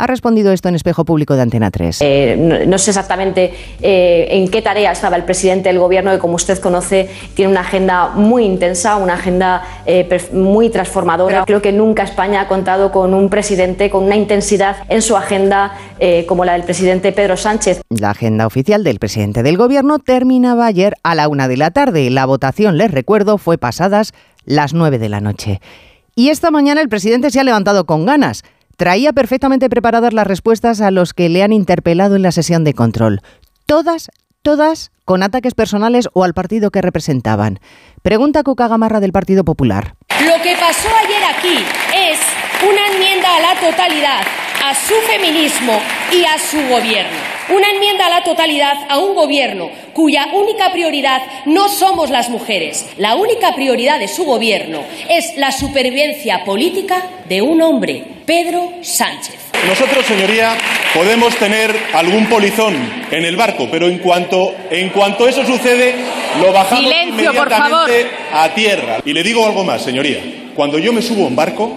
ha 0.00 0.06
respondido 0.06 0.50
esto 0.52 0.68
en 0.68 0.74
Espejo 0.74 1.04
Público 1.04 1.36
de 1.36 1.42
Antena 1.42 1.70
3. 1.70 1.98
Eh, 2.00 2.64
no, 2.66 2.78
sé 2.78 2.90
exactamente 2.90 3.52
eh, 3.82 4.28
en 4.30 4.48
qué 4.48 4.62
tarea 4.62 4.92
estaba 4.92 5.16
el 5.16 5.24
presidente 5.24 5.68
del 5.68 5.78
Gobierno, 5.78 6.10
que 6.10 6.18
como 6.18 6.36
usted 6.36 6.58
conoce 6.58 7.10
tiene 7.34 7.52
una 7.52 7.60
agenda 7.60 8.08
muy 8.08 8.44
intensa, 8.44 8.96
una 8.96 9.14
agenda 9.14 9.62
eh, 9.84 10.08
muy 10.32 10.70
transformadora. 10.70 11.44
Creo 11.44 11.60
que 11.60 11.72
nunca 11.72 12.02
España 12.02 12.40
ha 12.40 12.48
contado 12.48 12.90
con 12.90 13.12
un 13.12 13.28
presidente 13.28 13.90
con 13.90 14.04
una 14.04 14.16
intensidad 14.16 14.76
en 14.88 15.02
su 15.02 15.16
agenda 15.16 15.72
como 16.26 16.46
la 16.46 16.54
del 16.54 16.62
presidente 16.62 17.12
Pedro 17.12 17.36
Sánchez. 17.36 17.82
La 17.90 18.10
agenda 18.10 18.46
oficial 18.46 18.82
del 18.84 18.98
presidente 18.98 19.42
del 19.42 19.58
Gobierno 19.58 19.98
terminaba 19.98 20.64
ayer 20.64 20.94
a 21.02 21.14
la 21.14 21.28
una 21.28 21.46
de 21.46 21.58
la 21.58 21.70
tarde. 21.70 22.08
La 22.08 22.24
votación, 22.24 22.78
les 22.78 22.90
recuerdo, 22.90 23.36
fue 23.36 23.58
pasadas 23.58 24.12
las 24.46 24.72
nueve 24.72 24.98
de 24.98 25.10
la 25.10 25.20
noche. 25.20 25.60
Y 26.14 26.30
esta 26.30 26.50
mañana 26.50 26.80
el 26.80 26.88
presidente 26.88 27.30
se 27.30 27.40
ha 27.40 27.44
levantado 27.44 27.84
con 27.84 28.06
ganas 28.06 28.44
traía 28.80 29.12
perfectamente 29.12 29.68
preparadas 29.68 30.14
las 30.14 30.26
respuestas 30.26 30.80
a 30.80 30.90
los 30.90 31.12
que 31.12 31.28
le 31.28 31.42
han 31.42 31.52
interpelado 31.52 32.16
en 32.16 32.22
la 32.22 32.32
sesión 32.32 32.64
de 32.64 32.72
control. 32.72 33.20
Todas, 33.66 34.10
todas 34.40 34.90
con 35.04 35.22
ataques 35.22 35.52
personales 35.52 36.08
o 36.14 36.24
al 36.24 36.32
partido 36.32 36.70
que 36.70 36.80
representaban. 36.80 37.60
Pregunta 38.00 38.42
Cuca 38.42 38.68
Gamarra 38.68 39.00
del 39.00 39.12
Partido 39.12 39.44
Popular. 39.44 39.96
Lo 40.24 40.42
que 40.42 40.56
pasó 40.58 40.88
ayer 41.04 41.22
aquí 41.36 41.58
es 41.94 42.20
una 42.66 42.94
enmienda 42.94 43.28
a 43.36 43.40
la 43.40 43.60
totalidad 43.60 44.22
a 44.64 44.74
su 44.74 44.94
feminismo 45.10 45.78
y 46.12 46.24
a 46.24 46.38
su 46.38 46.56
gobierno. 46.68 47.18
Una 47.54 47.68
enmienda 47.70 48.06
a 48.06 48.10
la 48.10 48.24
totalidad 48.24 48.74
a 48.88 48.98
un 48.98 49.14
gobierno 49.14 49.68
cuya 49.92 50.26
única 50.34 50.70
prioridad 50.70 51.20
no 51.46 51.68
somos 51.68 52.10
las 52.10 52.30
mujeres. 52.30 52.86
La 52.96 53.14
única 53.14 53.54
prioridad 53.54 53.98
de 53.98 54.08
su 54.08 54.24
gobierno 54.24 54.82
es 55.08 55.36
la 55.36 55.50
supervivencia 55.50 56.44
política 56.44 57.02
de 57.28 57.42
un 57.42 57.60
hombre, 57.62 58.19
Pedro 58.30 58.70
Sánchez. 58.80 59.50
Nosotros, 59.66 60.06
señoría, 60.06 60.56
podemos 60.94 61.34
tener 61.34 61.74
algún 61.92 62.28
polizón 62.28 62.76
en 63.10 63.24
el 63.24 63.34
barco, 63.34 63.66
pero 63.72 63.88
en 63.88 63.98
cuanto, 63.98 64.54
en 64.70 64.90
cuanto 64.90 65.26
eso 65.26 65.44
sucede, 65.44 65.96
lo 66.40 66.52
bajamos 66.52 66.84
inmediatamente 66.84 68.06
a 68.32 68.54
tierra. 68.54 68.98
Y 69.04 69.14
le 69.14 69.24
digo 69.24 69.44
algo 69.44 69.64
más, 69.64 69.82
señoría. 69.82 70.22
Cuando 70.54 70.78
yo 70.78 70.92
me 70.92 71.02
subo 71.02 71.24
a 71.24 71.26
un 71.26 71.34
barco, 71.34 71.74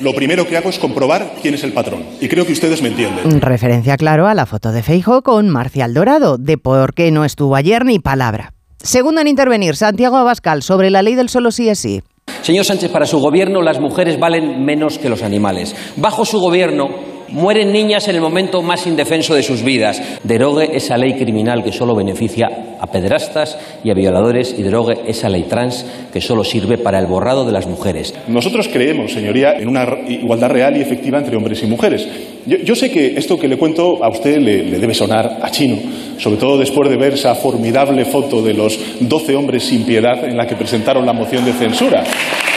lo 0.00 0.14
primero 0.14 0.46
que 0.46 0.56
hago 0.56 0.70
es 0.70 0.78
comprobar 0.78 1.28
quién 1.42 1.54
es 1.54 1.64
el 1.64 1.72
patrón. 1.72 2.04
Y 2.20 2.28
creo 2.28 2.46
que 2.46 2.52
ustedes 2.52 2.80
me 2.82 2.90
entienden. 2.90 3.40
Referencia, 3.40 3.96
claro, 3.96 4.28
a 4.28 4.34
la 4.34 4.46
foto 4.46 4.70
de 4.70 4.84
Feijo 4.84 5.22
con 5.22 5.48
Marcial 5.48 5.92
Dorado, 5.92 6.38
de 6.38 6.56
por 6.56 6.94
qué 6.94 7.10
no 7.10 7.24
estuvo 7.24 7.56
ayer 7.56 7.84
ni 7.84 7.98
palabra. 7.98 8.52
Segundo 8.80 9.22
en 9.22 9.26
intervenir, 9.26 9.74
Santiago 9.74 10.18
Abascal, 10.18 10.62
sobre 10.62 10.90
la 10.90 11.02
ley 11.02 11.16
del 11.16 11.28
solo 11.28 11.50
sí 11.50 11.68
es 11.68 11.80
sí. 11.80 12.00
Señor 12.46 12.64
Sánchez, 12.64 12.92
para 12.92 13.06
su 13.06 13.18
gobierno 13.18 13.60
las 13.60 13.80
mujeres 13.80 14.20
valen 14.20 14.64
menos 14.64 15.00
que 15.00 15.08
los 15.08 15.24
animales. 15.24 15.74
Bajo 15.96 16.24
su 16.24 16.38
gobierno 16.38 17.15
mueren 17.28 17.72
niñas 17.72 18.08
en 18.08 18.16
el 18.16 18.20
momento 18.20 18.62
más 18.62 18.86
indefenso 18.86 19.34
de 19.34 19.42
sus 19.42 19.62
vidas. 19.62 20.02
Derogue 20.24 20.70
esa 20.76 20.96
ley 20.96 21.14
criminal 21.14 21.62
que 21.62 21.72
solo 21.72 21.94
beneficia 21.94 22.76
a 22.80 22.86
pederastas 22.86 23.58
y 23.82 23.90
a 23.90 23.94
violadores 23.94 24.54
y 24.56 24.62
derogue 24.62 24.98
esa 25.06 25.28
ley 25.28 25.44
trans 25.44 25.86
que 26.12 26.20
solo 26.20 26.44
sirve 26.44 26.78
para 26.78 26.98
el 26.98 27.06
borrado 27.06 27.44
de 27.44 27.52
las 27.52 27.66
mujeres. 27.66 28.14
Nosotros 28.28 28.68
creemos, 28.72 29.12
señoría, 29.12 29.54
en 29.54 29.68
una 29.68 29.86
igualdad 30.08 30.50
real 30.50 30.76
y 30.76 30.82
efectiva 30.82 31.18
entre 31.18 31.36
hombres 31.36 31.62
y 31.62 31.66
mujeres. 31.66 32.08
Yo, 32.46 32.76
sé 32.76 32.90
que 32.90 33.18
esto 33.18 33.38
que 33.38 33.48
le 33.48 33.58
cuento 33.58 34.04
a 34.04 34.08
usted 34.08 34.38
le, 34.38 34.78
debe 34.78 34.94
sonar 34.94 35.38
a 35.42 35.50
chino, 35.50 35.78
sobre 36.18 36.36
todo 36.36 36.58
después 36.58 36.88
de 36.88 36.96
ver 36.96 37.14
esa 37.14 37.34
formidable 37.34 38.04
foto 38.04 38.40
de 38.40 38.54
los 38.54 38.78
12 39.00 39.34
hombres 39.34 39.64
sin 39.64 39.84
piedad 39.84 40.24
en 40.24 40.36
la 40.36 40.46
que 40.46 40.54
presentaron 40.54 41.04
la 41.04 41.12
moción 41.12 41.44
de 41.44 41.52
censura. 41.52 42.04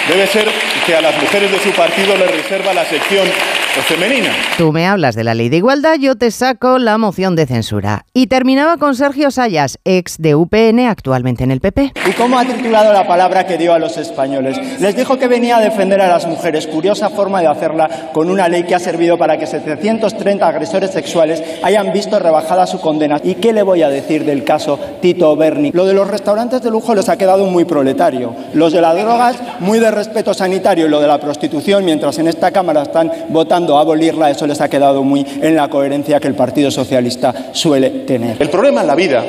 Debe 0.09 0.25
ser 0.25 0.47
que 0.87 0.95
a 0.95 1.01
las 1.01 1.21
mujeres 1.21 1.51
de 1.51 1.59
su 1.59 1.69
partido 1.69 2.17
les 2.17 2.31
reserva 2.31 2.73
la 2.73 2.83
sección 2.83 3.27
femenina. 3.83 4.31
Tú 4.57 4.71
me 4.71 4.85
hablas 4.87 5.15
de 5.15 5.23
la 5.23 5.33
ley 5.33 5.49
de 5.49 5.57
igualdad, 5.57 5.95
yo 5.99 6.15
te 6.15 6.31
saco 6.31 6.79
la 6.79 6.97
moción 6.97 7.35
de 7.35 7.45
censura. 7.45 8.05
Y 8.13 8.27
terminaba 8.27 8.77
con 8.77 8.95
Sergio 8.95 9.31
Sayas, 9.31 9.79
ex 9.85 10.17
de 10.17 10.35
UPN, 10.35 10.87
actualmente 10.87 11.43
en 11.43 11.51
el 11.51 11.61
PP. 11.61 11.93
¿Y 12.07 12.11
cómo 12.13 12.37
ha 12.37 12.45
titulado 12.45 12.91
la 12.91 13.07
palabra 13.07 13.45
que 13.45 13.57
dio 13.57 13.73
a 13.73 13.79
los 13.79 13.97
españoles? 13.97 14.59
Les 14.79 14.95
dijo 14.95 15.17
que 15.17 15.27
venía 15.27 15.57
a 15.57 15.61
defender 15.61 16.01
a 16.01 16.07
las 16.07 16.25
mujeres. 16.25 16.67
Curiosa 16.67 17.09
forma 17.09 17.41
de 17.41 17.47
hacerla 17.47 18.11
con 18.13 18.29
una 18.29 18.47
ley 18.49 18.63
que 18.63 18.75
ha 18.75 18.79
servido 18.79 19.17
para 19.17 19.37
que 19.37 19.47
730 19.47 20.47
agresores 20.47 20.91
sexuales 20.91 21.41
hayan 21.63 21.93
visto 21.93 22.19
rebajada 22.19 22.67
su 22.67 22.81
condena. 22.81 23.19
¿Y 23.23 23.35
qué 23.35 23.53
le 23.53 23.63
voy 23.63 23.83
a 23.83 23.89
decir 23.89 24.25
del 24.25 24.43
caso 24.43 24.79
Tito 25.01 25.35
Berni? 25.35 25.71
Lo 25.71 25.85
de 25.85 25.93
los 25.93 26.07
restaurantes 26.07 26.61
de 26.61 26.71
lujo 26.71 26.95
les 26.95 27.09
ha 27.09 27.17
quedado 27.17 27.45
muy 27.45 27.65
proletario. 27.65 28.35
Los 28.53 28.73
de 28.73 28.81
las 28.81 28.95
drogas, 28.95 29.37
muy 29.59 29.79
de 29.79 29.91
respeto 29.99 30.33
sanitario. 30.33 30.85
Y 30.85 30.89
lo 30.89 30.99
de 30.99 31.07
la 31.07 31.19
prostitución, 31.19 31.83
mientras 31.85 32.17
en 32.19 32.27
esta 32.27 32.51
Cámara 32.51 32.83
están 32.83 33.11
votando 33.29 33.77
abolirla, 33.77 34.29
eso 34.29 34.47
les 34.47 34.61
ha 34.61 34.69
quedado 34.69 35.03
muy 35.03 35.25
en 35.41 35.55
la 35.55 35.69
coherencia 35.69 36.19
que 36.19 36.27
el 36.27 36.35
Partido 36.35 36.71
Socialista 36.71 37.33
suele 37.51 37.89
tener. 38.07 38.37
El 38.39 38.49
problema 38.49 38.81
en 38.81 38.87
la 38.87 38.95
vida 38.95 39.25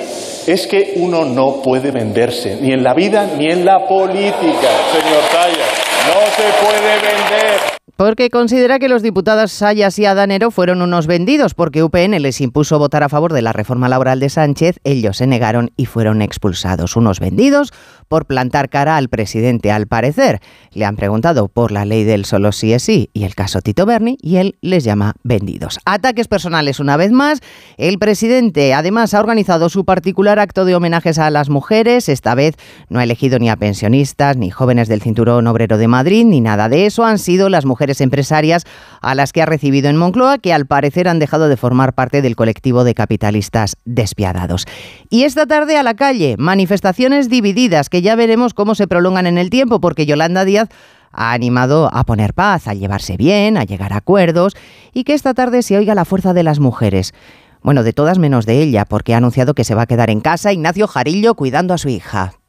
es 0.47 0.67
que 0.67 0.95
uno 0.97 1.25
no 1.25 1.61
puede 1.63 1.91
venderse, 1.91 2.59
ni 2.61 2.73
en 2.73 2.83
la 2.83 2.95
vida 2.95 3.29
ni 3.37 3.47
en 3.47 3.65
la 3.65 3.87
política, 3.87 4.71
señor 4.93 5.23
Talla. 5.33 5.67
No 6.09 6.21
se 6.37 6.65
puede 6.65 6.95
vender 6.95 7.70
porque 8.01 8.31
considera 8.31 8.79
que 8.79 8.89
los 8.89 9.03
diputados 9.03 9.53
Sayas 9.53 9.99
y 9.99 10.07
Adanero 10.07 10.51
fueron 10.51 10.81
unos 10.81 11.07
vendidos 11.07 11.53
porque 11.53 11.83
UPN 11.83 12.23
les 12.23 12.41
impuso 12.41 12.79
votar 12.79 13.03
a 13.03 13.11
favor 13.11 13.35
de 13.35 13.43
la 13.43 13.53
reforma 13.53 13.91
laboral 13.91 14.21
de 14.21 14.31
Sánchez, 14.31 14.79
ellos 14.85 15.19
se 15.19 15.27
negaron 15.27 15.71
y 15.77 15.85
fueron 15.85 16.23
expulsados. 16.23 16.97
Unos 16.97 17.21
vendidos 17.21 17.75
por 18.09 18.25
plantar 18.25 18.71
cara 18.71 18.97
al 18.97 19.11
presidente, 19.11 19.71
al 19.71 19.87
parecer. 19.87 20.41
Le 20.73 20.87
han 20.87 20.97
preguntado 20.97 21.49
por 21.49 21.73
la 21.73 21.85
ley 21.85 22.05
del 22.05 22.25
solo 22.25 22.53
sí 22.53 22.73
es 22.73 22.85
sí 22.85 23.11
y 23.13 23.25
el 23.25 23.35
caso 23.35 23.61
Tito 23.61 23.85
Berni 23.85 24.17
y 24.23 24.39
él 24.39 24.57
les 24.63 24.83
llama 24.83 25.13
vendidos. 25.23 25.79
Ataques 25.85 26.27
personales 26.27 26.81
una 26.81 26.97
vez 26.97 27.13
más. 27.13 27.41
El 27.77 27.99
presidente 27.99 28.73
además 28.73 29.13
ha 29.13 29.21
organizado 29.21 29.69
su 29.69 29.85
particular 29.85 30.39
acto 30.39 30.65
de 30.65 30.75
homenajes 30.75 31.19
a 31.19 31.29
las 31.29 31.51
mujeres. 31.51 32.09
Esta 32.09 32.35
vez 32.35 32.55
no 32.89 32.99
ha 32.99 33.05
elegido 33.05 33.39
ni 33.39 33.51
a 33.51 33.57
pensionistas, 33.57 34.39
ni 34.39 34.49
jóvenes 34.49 34.89
del 34.89 35.03
cinturón 35.03 35.47
obrero 35.47 35.77
de 35.77 35.87
Madrid, 35.87 36.25
ni 36.25 36.41
nada 36.41 36.71
de 36.71 36.87
eso. 36.87 37.05
Han 37.05 37.19
sido 37.19 37.51
las 37.51 37.67
mujeres 37.67 37.90
empresarias 38.01 38.65
a 39.01 39.15
las 39.15 39.33
que 39.33 39.43
ha 39.43 39.47
recibido 39.47 39.89
en 39.89 39.97
Moncloa, 39.97 40.39
que 40.39 40.53
al 40.53 40.67
parecer 40.67 41.09
han 41.09 41.19
dejado 41.19 41.49
de 41.49 41.57
formar 41.57 41.95
parte 41.95 42.23
del 42.23 42.37
colectivo 42.37 42.85
de 42.85 42.95
capitalistas 42.95 43.77
despiadados. 43.85 44.67
Y 45.09 45.25
esta 45.25 45.47
tarde 45.47 45.77
a 45.77 45.83
la 45.83 45.95
calle, 45.95 46.37
manifestaciones 46.39 47.29
divididas 47.29 47.89
que 47.89 48.03
ya 48.03 48.15
veremos 48.15 48.55
cómo 48.55 48.75
se 48.75 48.87
prolongan 48.87 49.27
en 49.27 49.39
el 49.39 49.51
tiempo, 49.51 49.81
porque 49.81 50.07
Yolanda 50.07 50.45
Díaz 50.45 50.69
ha 51.13 51.33
animado 51.33 51.91
a 51.93 52.05
poner 52.05 52.35
paz, 52.35 52.69
a 52.69 52.75
llevarse 52.75 53.17
bien, 53.17 53.57
a 53.57 53.65
llegar 53.65 53.93
a 53.93 53.97
acuerdos 53.97 54.55
y 54.93 55.05
que 55.05 55.15
esta 55.15 55.35
tarde 55.35 55.63
se 55.63 55.77
oiga 55.77 55.95
la 55.95 56.05
fuerza 56.05 56.35
de 56.35 56.43
las 56.43 56.61
mujeres. 56.61 57.15
Bueno, 57.63 57.83
de 57.83 57.93
todas 57.93 58.19
menos 58.19 58.47
de 58.47 58.63
ella, 58.63 58.85
porque 58.85 59.15
ha 59.15 59.19
anunciado 59.19 59.55
que 59.55 59.65
se 59.65 59.75
va 59.75 59.83
a 59.83 59.87
quedar 59.87 60.11
en 60.11 60.21
casa 60.21 60.53
Ignacio 60.53 60.87
Jarillo 60.87 61.35
cuidando 61.35 61.75
a 61.75 61.79
su 61.79 61.89
hija. 61.89 62.40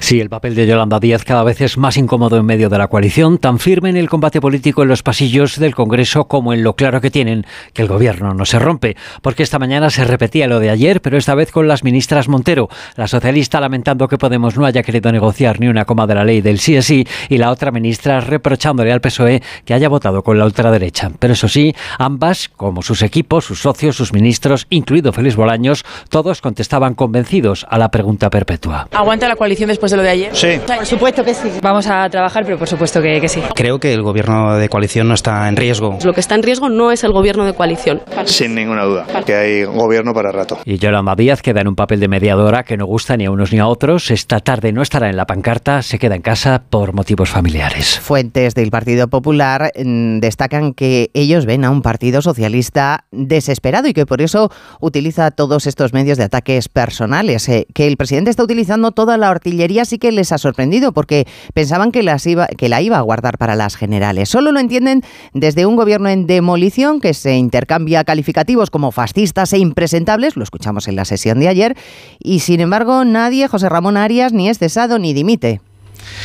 Sí, 0.00 0.20
el 0.20 0.30
papel 0.30 0.54
de 0.54 0.66
Yolanda 0.66 1.00
Díaz 1.00 1.24
cada 1.24 1.42
vez 1.42 1.60
es 1.60 1.76
más 1.76 1.96
incómodo 1.96 2.36
en 2.36 2.46
medio 2.46 2.68
de 2.68 2.78
la 2.78 2.86
coalición, 2.86 3.38
tan 3.38 3.58
firme 3.58 3.90
en 3.90 3.96
el 3.96 4.08
combate 4.08 4.40
político 4.40 4.82
en 4.82 4.88
los 4.88 5.02
pasillos 5.02 5.58
del 5.58 5.74
Congreso 5.74 6.24
como 6.24 6.52
en 6.52 6.62
lo 6.62 6.74
claro 6.74 7.00
que 7.00 7.10
tienen 7.10 7.44
que 7.72 7.82
el 7.82 7.88
gobierno 7.88 8.32
no 8.32 8.44
se 8.44 8.58
rompe. 8.58 8.96
Porque 9.22 9.42
esta 9.42 9.58
mañana 9.58 9.90
se 9.90 10.04
repetía 10.04 10.46
lo 10.46 10.60
de 10.60 10.70
ayer, 10.70 11.02
pero 11.02 11.18
esta 11.18 11.34
vez 11.34 11.50
con 11.50 11.68
las 11.68 11.84
ministras 11.84 12.28
Montero, 12.28 12.68
la 12.96 13.08
socialista 13.08 13.60
lamentando 13.60 14.08
que 14.08 14.18
Podemos 14.18 14.56
no 14.56 14.66
haya 14.66 14.82
querido 14.82 15.12
negociar 15.12 15.60
ni 15.60 15.68
una 15.68 15.84
coma 15.84 16.06
de 16.06 16.14
la 16.14 16.24
ley 16.24 16.40
del 16.40 16.58
sí 16.58 16.76
es 16.76 16.86
sí, 16.86 17.06
y 17.28 17.38
la 17.38 17.50
otra 17.50 17.70
ministra 17.70 18.20
reprochándole 18.20 18.92
al 18.92 19.00
PSOE 19.00 19.42
que 19.64 19.74
haya 19.74 19.88
votado 19.88 20.22
con 20.22 20.38
la 20.38 20.44
ultraderecha. 20.44 21.10
Pero 21.18 21.34
eso 21.34 21.48
sí, 21.48 21.74
ambas, 21.98 22.48
como 22.48 22.82
sus 22.82 23.02
equipos, 23.02 23.44
sus 23.44 23.60
socios, 23.60 23.96
sus 23.96 24.12
ministros, 24.12 24.66
incluido 24.70 25.12
Félix 25.12 25.36
Bolaños, 25.36 25.84
todos 26.08 26.40
contestaban 26.40 26.94
convencidos 26.94 27.66
a 27.68 27.78
la 27.78 27.90
pregunta 27.90 28.30
perpetua. 28.30 28.88
¿Aguanta 28.92 29.28
la 29.28 29.36
coalición 29.36 29.68
después 29.68 29.87
de 29.90 29.96
lo 29.96 30.02
de 30.02 30.10
ayer? 30.10 30.36
Sí. 30.36 30.60
Por 30.66 30.86
supuesto 30.86 31.24
que 31.24 31.34
sí. 31.34 31.50
Vamos 31.62 31.86
a 31.86 32.08
trabajar, 32.08 32.44
pero 32.44 32.58
por 32.58 32.68
supuesto 32.68 33.00
que, 33.00 33.20
que 33.20 33.28
sí. 33.28 33.40
Creo 33.54 33.78
que 33.78 33.92
el 33.92 34.02
gobierno 34.02 34.56
de 34.56 34.68
coalición 34.68 35.08
no 35.08 35.14
está 35.14 35.48
en 35.48 35.56
riesgo. 35.56 35.98
Lo 36.04 36.12
que 36.12 36.20
está 36.20 36.34
en 36.34 36.42
riesgo 36.42 36.68
no 36.68 36.90
es 36.92 37.04
el 37.04 37.12
gobierno 37.12 37.44
de 37.44 37.54
coalición. 37.54 38.02
Sin 38.24 38.54
ninguna 38.54 38.84
duda, 38.84 39.06
que 39.24 39.34
hay 39.34 39.64
gobierno 39.64 40.14
para 40.14 40.32
rato. 40.32 40.58
Y 40.64 40.78
Yolanda 40.78 41.14
Díaz 41.14 41.42
queda 41.42 41.60
en 41.60 41.68
un 41.68 41.76
papel 41.76 42.00
de 42.00 42.08
mediadora 42.08 42.62
que 42.62 42.76
no 42.76 42.86
gusta 42.86 43.16
ni 43.16 43.26
a 43.26 43.30
unos 43.30 43.52
ni 43.52 43.58
a 43.58 43.66
otros. 43.66 44.10
Esta 44.10 44.40
tarde 44.40 44.72
no 44.72 44.82
estará 44.82 45.08
en 45.08 45.16
la 45.16 45.26
pancarta, 45.26 45.82
se 45.82 45.98
queda 45.98 46.14
en 46.14 46.22
casa 46.22 46.62
por 46.70 46.92
motivos 46.92 47.30
familiares. 47.30 47.98
Fuentes 48.00 48.54
del 48.54 48.70
Partido 48.70 49.08
Popular 49.08 49.72
mm, 49.76 50.18
destacan 50.20 50.74
que 50.74 51.10
ellos 51.14 51.46
ven 51.46 51.64
a 51.64 51.70
un 51.70 51.82
partido 51.82 52.22
socialista 52.22 53.04
desesperado 53.10 53.88
y 53.88 53.92
que 53.92 54.06
por 54.06 54.20
eso 54.20 54.50
utiliza 54.80 55.30
todos 55.30 55.66
estos 55.66 55.92
medios 55.92 56.18
de 56.18 56.24
ataques 56.24 56.68
personales. 56.68 57.48
Eh, 57.48 57.66
que 57.74 57.86
el 57.86 57.96
presidente 57.96 58.30
está 58.30 58.42
utilizando 58.42 58.92
toda 58.92 59.16
la 59.16 59.28
artillería 59.28 59.77
sí 59.84 59.98
que 59.98 60.12
les 60.12 60.32
ha 60.32 60.38
sorprendido 60.38 60.92
porque 60.92 61.26
pensaban 61.54 61.92
que, 61.92 62.02
las 62.02 62.26
iba, 62.26 62.46
que 62.46 62.68
la 62.68 62.82
iba 62.82 62.98
a 62.98 63.02
guardar 63.02 63.38
para 63.38 63.56
las 63.56 63.76
generales. 63.76 64.28
Solo 64.28 64.52
lo 64.52 64.60
entienden 64.60 65.02
desde 65.34 65.66
un 65.66 65.76
gobierno 65.76 66.08
en 66.08 66.26
demolición 66.26 67.00
que 67.00 67.14
se 67.14 67.36
intercambia 67.36 68.04
calificativos 68.04 68.70
como 68.70 68.92
fascistas 68.92 69.52
e 69.52 69.58
impresentables, 69.58 70.36
lo 70.36 70.42
escuchamos 70.42 70.88
en 70.88 70.96
la 70.96 71.04
sesión 71.04 71.40
de 71.40 71.48
ayer, 71.48 71.76
y 72.18 72.40
sin 72.40 72.60
embargo 72.60 73.04
nadie, 73.04 73.48
José 73.48 73.68
Ramón 73.68 73.96
Arias, 73.96 74.32
ni 74.32 74.48
es 74.48 74.58
cesado 74.58 74.98
ni 74.98 75.12
dimite. 75.12 75.60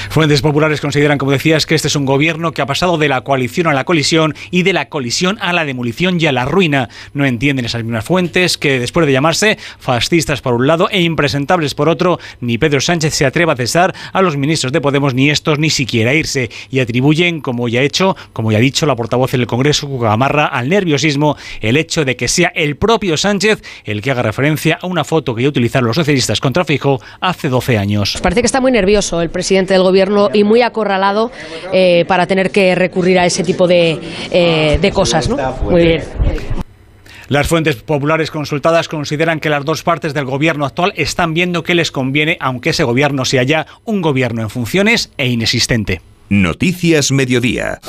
Fuentes 0.09 0.41
populares 0.41 0.81
consideran, 0.81 1.17
como 1.17 1.31
decías, 1.31 1.65
que 1.65 1.75
este 1.75 1.87
es 1.87 1.95
un 1.95 2.05
gobierno 2.05 2.51
que 2.51 2.61
ha 2.61 2.65
pasado 2.65 2.97
de 2.97 3.07
la 3.07 3.21
coalición 3.21 3.67
a 3.67 3.73
la 3.73 3.83
colisión 3.85 4.35
y 4.51 4.63
de 4.63 4.73
la 4.73 4.89
colisión 4.89 5.37
a 5.41 5.53
la 5.53 5.65
demolición 5.65 6.19
y 6.19 6.25
a 6.25 6.31
la 6.31 6.45
ruina. 6.45 6.89
No 7.13 7.25
entienden 7.25 7.65
esas 7.65 7.83
mismas 7.83 8.05
fuentes 8.05 8.57
que 8.57 8.79
después 8.79 9.05
de 9.05 9.13
llamarse 9.13 9.57
fascistas 9.79 10.41
por 10.41 10.53
un 10.53 10.67
lado 10.67 10.89
e 10.89 11.01
impresentables 11.01 11.75
por 11.75 11.89
otro, 11.89 12.19
ni 12.39 12.57
Pedro 12.57 12.81
Sánchez 12.81 13.13
se 13.13 13.25
atreva 13.25 13.53
a 13.53 13.55
cesar 13.55 13.93
a 14.11 14.21
los 14.21 14.37
ministros 14.37 14.71
de 14.71 14.81
Podemos 14.81 15.13
ni 15.13 15.29
estos 15.29 15.59
ni 15.59 15.69
siquiera 15.69 16.13
irse 16.13 16.49
y 16.69 16.79
atribuyen, 16.79 17.41
como 17.41 17.67
ya 17.67 17.79
ha 17.79 17.83
hecho, 17.83 18.15
como 18.33 18.51
ya 18.51 18.57
ha 18.57 18.61
dicho 18.61 18.85
la 18.85 18.95
portavoz 18.95 19.33
en 19.33 19.41
el 19.41 19.47
Congreso, 19.47 19.87
Cucamarra, 19.87 20.45
al 20.45 20.69
nerviosismo 20.69 21.37
el 21.61 21.77
hecho 21.77 22.05
de 22.05 22.15
que 22.15 22.27
sea 22.27 22.51
el 22.55 22.75
propio 22.75 23.17
Sánchez 23.17 23.61
el 23.83 24.01
que 24.01 24.11
haga 24.11 24.21
referencia 24.21 24.79
a 24.81 24.87
una 24.87 25.03
foto 25.03 25.35
que 25.35 25.43
ya 25.43 25.49
utilizaron 25.49 25.87
los 25.87 25.95
socialistas 25.95 26.39
contra 26.39 26.65
Fijo 26.65 27.01
hace 27.19 27.49
12 27.49 27.77
años. 27.77 28.19
Parece 28.21 28.41
que 28.41 28.45
está 28.45 28.61
muy 28.61 28.71
nervioso 28.71 29.21
el 29.21 29.29
presidente 29.29 29.72
del 29.73 29.83
gobierno 29.83 30.29
y 30.33 30.43
muy 30.43 30.61
acorralado 30.61 31.31
eh, 31.71 32.05
para 32.07 32.27
tener 32.27 32.51
que 32.51 32.75
recurrir 32.75 33.19
a 33.19 33.25
ese 33.25 33.43
tipo 33.43 33.67
de, 33.67 33.99
eh, 34.31 34.77
de 34.81 34.91
cosas. 34.91 35.27
¿no? 35.27 35.37
Muy 35.63 35.83
bien. 35.83 36.03
Las 37.29 37.47
fuentes 37.47 37.77
populares 37.77 38.29
consultadas 38.31 38.87
consideran 38.87 39.39
que 39.39 39.49
las 39.49 39.65
dos 39.65 39.81
partes 39.83 40.13
del 40.13 40.25
gobierno 40.25 40.65
actual 40.65 40.93
están 40.95 41.33
viendo 41.33 41.63
que 41.63 41.73
les 41.73 41.91
conviene, 41.91 42.37
aunque 42.39 42.71
ese 42.71 42.83
gobierno 42.83 43.25
sea 43.25 43.43
ya 43.43 43.65
un 43.85 44.01
gobierno 44.01 44.41
en 44.41 44.49
funciones 44.49 45.11
e 45.17 45.27
inexistente. 45.27 46.01
Noticias 46.29 47.11
Mediodía. 47.11 47.79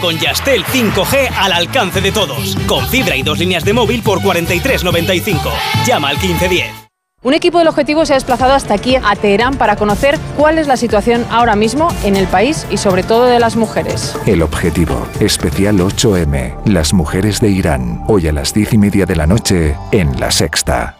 Con 0.00 0.18
Yastel 0.18 0.64
5G 0.64 1.30
al 1.38 1.52
alcance 1.52 2.00
de 2.00 2.12
todos. 2.12 2.56
Con 2.66 2.86
fibra 2.88 3.16
y 3.16 3.22
dos 3.22 3.38
líneas 3.38 3.64
de 3.64 3.72
móvil 3.72 4.02
por 4.02 4.20
43.95. 4.20 5.52
Llama 5.86 6.08
al 6.08 6.18
1510. 6.18 6.80
Un 7.22 7.34
equipo 7.34 7.58
del 7.58 7.68
objetivo 7.68 8.06
se 8.06 8.14
ha 8.14 8.16
desplazado 8.16 8.54
hasta 8.54 8.72
aquí, 8.72 8.96
a 8.96 9.14
Teherán, 9.14 9.56
para 9.56 9.76
conocer 9.76 10.18
cuál 10.38 10.58
es 10.58 10.66
la 10.66 10.78
situación 10.78 11.26
ahora 11.30 11.54
mismo 11.54 11.88
en 12.02 12.16
el 12.16 12.26
país 12.26 12.66
y 12.70 12.78
sobre 12.78 13.02
todo 13.02 13.26
de 13.26 13.38
las 13.38 13.56
mujeres. 13.56 14.16
El 14.24 14.40
objetivo, 14.40 15.06
especial 15.20 15.80
8M, 15.80 16.64
las 16.64 16.94
mujeres 16.94 17.40
de 17.40 17.50
Irán, 17.50 18.04
hoy 18.08 18.26
a 18.26 18.32
las 18.32 18.54
diez 18.54 18.72
y 18.72 18.78
media 18.78 19.04
de 19.04 19.16
la 19.16 19.26
noche, 19.26 19.76
en 19.92 20.18
La 20.18 20.30
Sexta. 20.30 20.99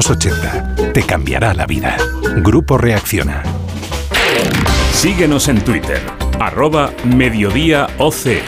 Te 0.93 1.03
cambiará 1.03 1.53
la 1.53 1.67
vida. 1.67 1.95
Grupo 2.37 2.79
Reacciona. 2.79 3.43
Síguenos 4.91 5.47
en 5.47 5.63
Twitter, 5.63 5.99
arroba 6.39 6.89
Mediodía 7.03 7.85
OC. 7.99 8.41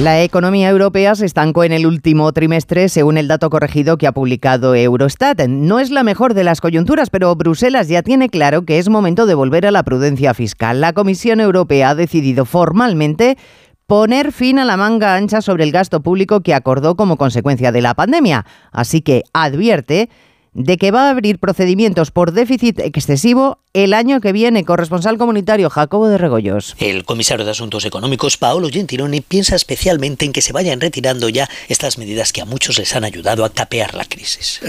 La 0.00 0.20
economía 0.22 0.68
europea 0.68 1.14
se 1.14 1.26
estancó 1.26 1.62
en 1.62 1.70
el 1.70 1.86
último 1.86 2.32
trimestre 2.32 2.88
según 2.88 3.18
el 3.18 3.28
dato 3.28 3.50
corregido 3.50 3.98
que 3.98 4.08
ha 4.08 4.12
publicado 4.12 4.74
Eurostat. 4.74 5.46
No 5.46 5.78
es 5.78 5.92
la 5.92 6.02
mejor 6.02 6.34
de 6.34 6.42
las 6.42 6.60
coyunturas, 6.60 7.08
pero 7.08 7.36
Bruselas 7.36 7.86
ya 7.86 8.02
tiene 8.02 8.28
claro 8.28 8.64
que 8.64 8.80
es 8.80 8.88
momento 8.88 9.26
de 9.26 9.34
volver 9.34 9.66
a 9.66 9.70
la 9.70 9.84
prudencia 9.84 10.34
fiscal. 10.34 10.80
La 10.80 10.92
Comisión 10.92 11.38
Europea 11.38 11.90
ha 11.90 11.94
decidido 11.94 12.44
formalmente 12.44 13.38
poner 13.86 14.32
fin 14.32 14.58
a 14.58 14.64
la 14.64 14.76
manga 14.76 15.14
ancha 15.14 15.40
sobre 15.40 15.62
el 15.62 15.70
gasto 15.70 16.02
público 16.02 16.40
que 16.40 16.52
acordó 16.52 16.96
como 16.96 17.16
consecuencia 17.16 17.70
de 17.70 17.80
la 17.80 17.94
pandemia. 17.94 18.44
Así 18.72 19.02
que 19.02 19.22
advierte 19.32 20.08
de 20.52 20.76
que 20.76 20.90
va 20.90 21.06
a 21.06 21.10
abrir 21.10 21.38
procedimientos 21.38 22.10
por 22.10 22.32
déficit 22.32 22.80
excesivo 22.80 23.58
el 23.72 23.94
año 23.94 24.20
que 24.20 24.32
viene. 24.32 24.64
Corresponsal 24.64 25.16
comunitario 25.16 25.70
Jacobo 25.70 26.08
de 26.08 26.18
Regoyos. 26.18 26.74
El 26.78 27.04
comisario 27.04 27.44
de 27.44 27.52
Asuntos 27.52 27.84
Económicos, 27.84 28.36
Paolo 28.36 28.68
Gentiloni, 28.68 29.20
piensa 29.20 29.54
especialmente 29.54 30.24
en 30.24 30.32
que 30.32 30.42
se 30.42 30.52
vayan 30.52 30.80
retirando 30.80 31.28
ya 31.28 31.48
estas 31.68 31.98
medidas 31.98 32.32
que 32.32 32.40
a 32.40 32.44
muchos 32.44 32.78
les 32.78 32.94
han 32.96 33.04
ayudado 33.04 33.44
a 33.44 33.52
capear 33.52 33.94
la 33.94 34.04
crisis. 34.04 34.60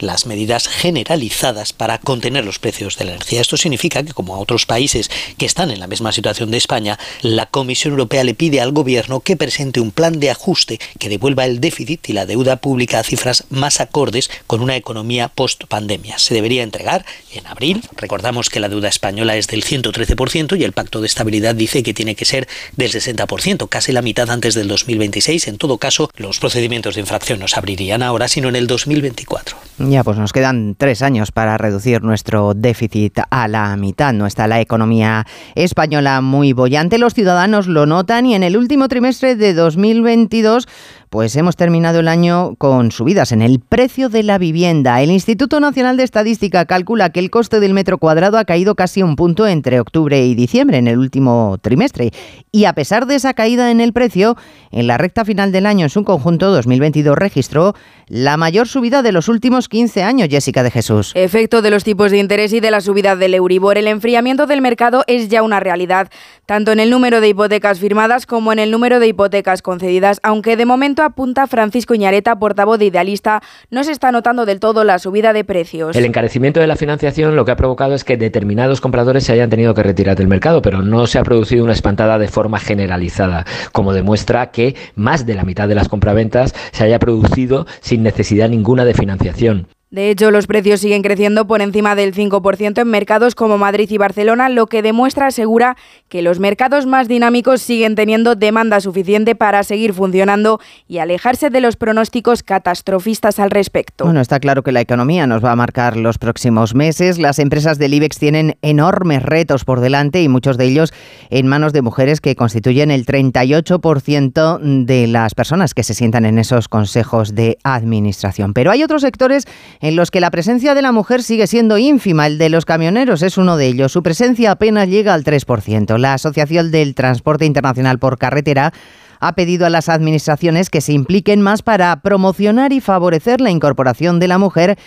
Las 0.00 0.26
medidas 0.26 0.68
generalizadas 0.68 1.72
para 1.72 1.98
contener 1.98 2.44
los 2.44 2.58
precios 2.58 2.96
de 2.98 3.04
la 3.04 3.12
energía. 3.12 3.40
Esto 3.40 3.56
significa 3.56 4.02
que, 4.02 4.12
como 4.12 4.34
a 4.34 4.38
otros 4.38 4.66
países 4.66 5.10
que 5.36 5.46
están 5.46 5.70
en 5.70 5.80
la 5.80 5.86
misma 5.86 6.12
situación 6.12 6.50
de 6.50 6.58
España, 6.58 6.98
la 7.22 7.46
Comisión 7.46 7.92
Europea 7.92 8.22
le 8.22 8.34
pide 8.34 8.60
al 8.60 8.72
gobierno 8.72 9.20
que 9.20 9.36
presente 9.36 9.80
un 9.80 9.90
plan 9.90 10.20
de 10.20 10.30
ajuste 10.30 10.78
que 10.98 11.08
devuelva 11.08 11.46
el 11.46 11.60
déficit 11.60 12.08
y 12.08 12.12
la 12.12 12.26
deuda 12.26 12.56
pública 12.56 13.00
cifras 13.08 13.44
más 13.50 13.80
acordes 13.80 14.30
con 14.46 14.60
una 14.60 14.76
economía 14.76 15.28
post-pandemia 15.28 16.18
se 16.18 16.34
debería 16.34 16.62
entregar 16.62 17.04
en 17.32 17.46
abril. 17.46 17.82
Recordamos 17.96 18.50
que 18.50 18.60
la 18.60 18.68
deuda 18.68 18.88
española 18.88 19.36
es 19.36 19.46
del 19.46 19.64
113% 19.64 20.58
y 20.58 20.64
el 20.64 20.72
Pacto 20.72 21.00
de 21.00 21.06
Estabilidad 21.06 21.54
dice 21.54 21.82
que 21.82 21.94
tiene 21.94 22.14
que 22.14 22.24
ser 22.24 22.48
del 22.76 22.90
60%, 22.90 23.68
casi 23.68 23.92
la 23.92 24.02
mitad 24.02 24.30
antes 24.30 24.54
del 24.54 24.68
2026. 24.68 25.48
En 25.48 25.58
todo 25.58 25.78
caso, 25.78 26.10
los 26.16 26.38
procedimientos 26.38 26.94
de 26.94 27.00
infracción 27.00 27.40
no 27.40 27.48
se 27.48 27.58
abrirían 27.58 28.02
ahora, 28.02 28.28
sino 28.28 28.48
en 28.48 28.56
el 28.56 28.66
2024. 28.66 29.56
Ya, 29.78 30.02
pues 30.02 30.18
nos 30.18 30.32
quedan 30.32 30.74
tres 30.76 31.02
años 31.02 31.30
para 31.30 31.56
reducir 31.56 32.02
nuestro 32.02 32.54
déficit 32.54 33.20
a 33.30 33.48
la 33.48 33.76
mitad. 33.76 34.12
No 34.12 34.26
está 34.26 34.46
la 34.46 34.60
economía 34.60 35.26
española 35.54 36.20
muy 36.20 36.52
bollante. 36.52 36.98
Los 36.98 37.14
ciudadanos 37.14 37.68
lo 37.68 37.86
notan 37.86 38.26
y 38.26 38.34
en 38.34 38.42
el 38.42 38.56
último 38.56 38.88
trimestre 38.88 39.36
de 39.36 39.54
2022 39.54 40.66
pues 41.10 41.34
hemos 41.36 41.56
terminado 41.56 42.00
el 42.00 42.08
año 42.08 42.54
con 42.56 42.92
subidas 42.92 43.32
en 43.32 43.42
el 43.42 43.60
precio 43.60 44.08
de 44.08 44.22
la 44.22 44.38
vivienda. 44.38 45.00
El 45.00 45.10
Instituto 45.10 45.60
Nacional 45.60 45.96
de 45.96 46.02
Estadística 46.02 46.66
calcula 46.66 47.10
que 47.10 47.20
el 47.20 47.30
coste 47.30 47.60
del 47.60 47.74
metro 47.74 47.98
cuadrado 47.98 48.38
ha 48.38 48.44
caído 48.44 48.74
casi 48.74 49.02
un 49.02 49.16
punto 49.16 49.46
entre 49.46 49.80
octubre 49.80 50.26
y 50.26 50.34
diciembre 50.34 50.78
en 50.78 50.88
el 50.88 50.98
último 50.98 51.58
trimestre. 51.62 52.10
Y 52.52 52.64
a 52.64 52.72
pesar 52.72 53.06
de 53.06 53.14
esa 53.14 53.34
caída 53.34 53.70
en 53.70 53.80
el 53.80 53.92
precio, 53.92 54.36
en 54.70 54.86
la 54.86 54.98
recta 54.98 55.24
final 55.24 55.52
del 55.52 55.66
año 55.66 55.84
en 55.84 55.90
su 55.90 56.04
conjunto 56.04 56.50
2022 56.50 57.16
registró 57.16 57.74
la 58.08 58.36
mayor 58.36 58.68
subida 58.68 59.02
de 59.02 59.12
los 59.12 59.28
últimos 59.28 59.68
15 59.68 60.02
años, 60.02 60.28
Jessica 60.30 60.62
de 60.62 60.70
Jesús. 60.70 61.12
Efecto 61.14 61.62
de 61.62 61.70
los 61.70 61.84
tipos 61.84 62.10
de 62.10 62.18
interés 62.18 62.52
y 62.52 62.60
de 62.60 62.70
la 62.70 62.80
subida 62.80 63.16
del 63.16 63.34
Euribor, 63.34 63.78
el 63.78 63.86
enfriamiento 63.86 64.46
del 64.46 64.62
mercado 64.62 65.04
es 65.06 65.28
ya 65.28 65.42
una 65.42 65.60
realidad, 65.60 66.10
tanto 66.46 66.72
en 66.72 66.80
el 66.80 66.90
número 66.90 67.20
de 67.20 67.28
hipotecas 67.28 67.78
firmadas 67.78 68.26
como 68.26 68.52
en 68.52 68.58
el 68.58 68.70
número 68.70 68.98
de 68.98 69.08
hipotecas 69.08 69.62
concedidas, 69.62 70.20
aunque 70.22 70.56
de 70.56 70.64
momento 70.66 70.97
apunta 71.02 71.46
Francisco 71.46 71.94
Iñareta, 71.94 72.38
portavoz 72.38 72.78
de 72.78 72.86
Idealista, 72.86 73.42
no 73.70 73.84
se 73.84 73.92
está 73.92 74.12
notando 74.12 74.46
del 74.46 74.60
todo 74.60 74.84
la 74.84 74.98
subida 74.98 75.32
de 75.32 75.44
precios. 75.44 75.96
El 75.96 76.04
encarecimiento 76.04 76.60
de 76.60 76.66
la 76.66 76.76
financiación 76.76 77.36
lo 77.36 77.44
que 77.44 77.52
ha 77.52 77.56
provocado 77.56 77.94
es 77.94 78.04
que 78.04 78.16
determinados 78.16 78.80
compradores 78.80 79.24
se 79.24 79.32
hayan 79.32 79.50
tenido 79.50 79.74
que 79.74 79.82
retirar 79.82 80.16
del 80.16 80.28
mercado, 80.28 80.62
pero 80.62 80.82
no 80.82 81.06
se 81.06 81.18
ha 81.18 81.22
producido 81.22 81.64
una 81.64 81.72
espantada 81.72 82.18
de 82.18 82.28
forma 82.28 82.58
generalizada, 82.58 83.44
como 83.72 83.92
demuestra 83.92 84.50
que 84.50 84.76
más 84.94 85.26
de 85.26 85.34
la 85.34 85.44
mitad 85.44 85.68
de 85.68 85.74
las 85.74 85.88
compraventas 85.88 86.54
se 86.72 86.84
haya 86.84 86.98
producido 86.98 87.66
sin 87.80 88.02
necesidad 88.02 88.48
ninguna 88.48 88.84
de 88.84 88.94
financiación. 88.94 89.66
De 89.90 90.10
hecho, 90.10 90.30
los 90.30 90.46
precios 90.46 90.80
siguen 90.80 91.00
creciendo 91.00 91.46
por 91.46 91.62
encima 91.62 91.94
del 91.94 92.14
5% 92.14 92.82
en 92.82 92.88
mercados 92.88 93.34
como 93.34 93.56
Madrid 93.56 93.88
y 93.90 93.96
Barcelona, 93.96 94.50
lo 94.50 94.66
que 94.66 94.82
demuestra, 94.82 95.28
asegura, 95.28 95.78
que 96.10 96.20
los 96.20 96.40
mercados 96.40 96.84
más 96.84 97.08
dinámicos 97.08 97.62
siguen 97.62 97.94
teniendo 97.94 98.34
demanda 98.34 98.82
suficiente 98.82 99.34
para 99.34 99.62
seguir 99.62 99.94
funcionando 99.94 100.60
y 100.88 100.98
alejarse 100.98 101.48
de 101.48 101.62
los 101.62 101.76
pronósticos 101.76 102.42
catastrofistas 102.42 103.38
al 103.38 103.50
respecto. 103.50 104.04
Bueno, 104.04 104.20
está 104.20 104.40
claro 104.40 104.62
que 104.62 104.72
la 104.72 104.82
economía 104.82 105.26
nos 105.26 105.42
va 105.42 105.52
a 105.52 105.56
marcar 105.56 105.96
los 105.96 106.18
próximos 106.18 106.74
meses. 106.74 107.16
Las 107.16 107.38
empresas 107.38 107.78
del 107.78 107.94
IBEX 107.94 108.18
tienen 108.18 108.58
enormes 108.60 109.22
retos 109.22 109.64
por 109.64 109.80
delante 109.80 110.22
y 110.22 110.28
muchos 110.28 110.58
de 110.58 110.66
ellos 110.66 110.92
en 111.30 111.46
manos 111.46 111.72
de 111.72 111.80
mujeres 111.80 112.20
que 112.20 112.36
constituyen 112.36 112.90
el 112.90 113.06
38% 113.06 114.84
de 114.84 115.06
las 115.06 115.34
personas 115.34 115.72
que 115.72 115.82
se 115.82 115.94
sientan 115.94 116.26
en 116.26 116.38
esos 116.38 116.68
consejos 116.68 117.34
de 117.34 117.56
administración. 117.64 118.52
Pero 118.52 118.70
hay 118.70 118.82
otros 118.82 119.00
sectores 119.00 119.46
en 119.80 119.96
los 119.96 120.10
que 120.10 120.20
la 120.20 120.30
presencia 120.30 120.74
de 120.74 120.82
la 120.82 120.92
mujer 120.92 121.22
sigue 121.22 121.46
siendo 121.46 121.78
ínfima. 121.78 122.26
El 122.26 122.38
de 122.38 122.48
los 122.48 122.64
camioneros 122.64 123.22
es 123.22 123.38
uno 123.38 123.56
de 123.56 123.66
ellos. 123.66 123.92
Su 123.92 124.02
presencia 124.02 124.52
apenas 124.52 124.88
llega 124.88 125.14
al 125.14 125.24
3%. 125.24 125.98
La 125.98 126.14
Asociación 126.14 126.70
del 126.70 126.94
Transporte 126.94 127.46
Internacional 127.46 127.98
por 127.98 128.18
Carretera 128.18 128.72
ha 129.20 129.32
pedido 129.34 129.66
a 129.66 129.70
las 129.70 129.88
administraciones 129.88 130.70
que 130.70 130.80
se 130.80 130.92
impliquen 130.92 131.42
más 131.42 131.62
para 131.62 132.00
promocionar 132.02 132.72
y 132.72 132.80
favorecer 132.80 133.40
la 133.40 133.50
incorporación 133.50 134.20
de 134.20 134.28
la 134.28 134.38
mujer 134.38 134.78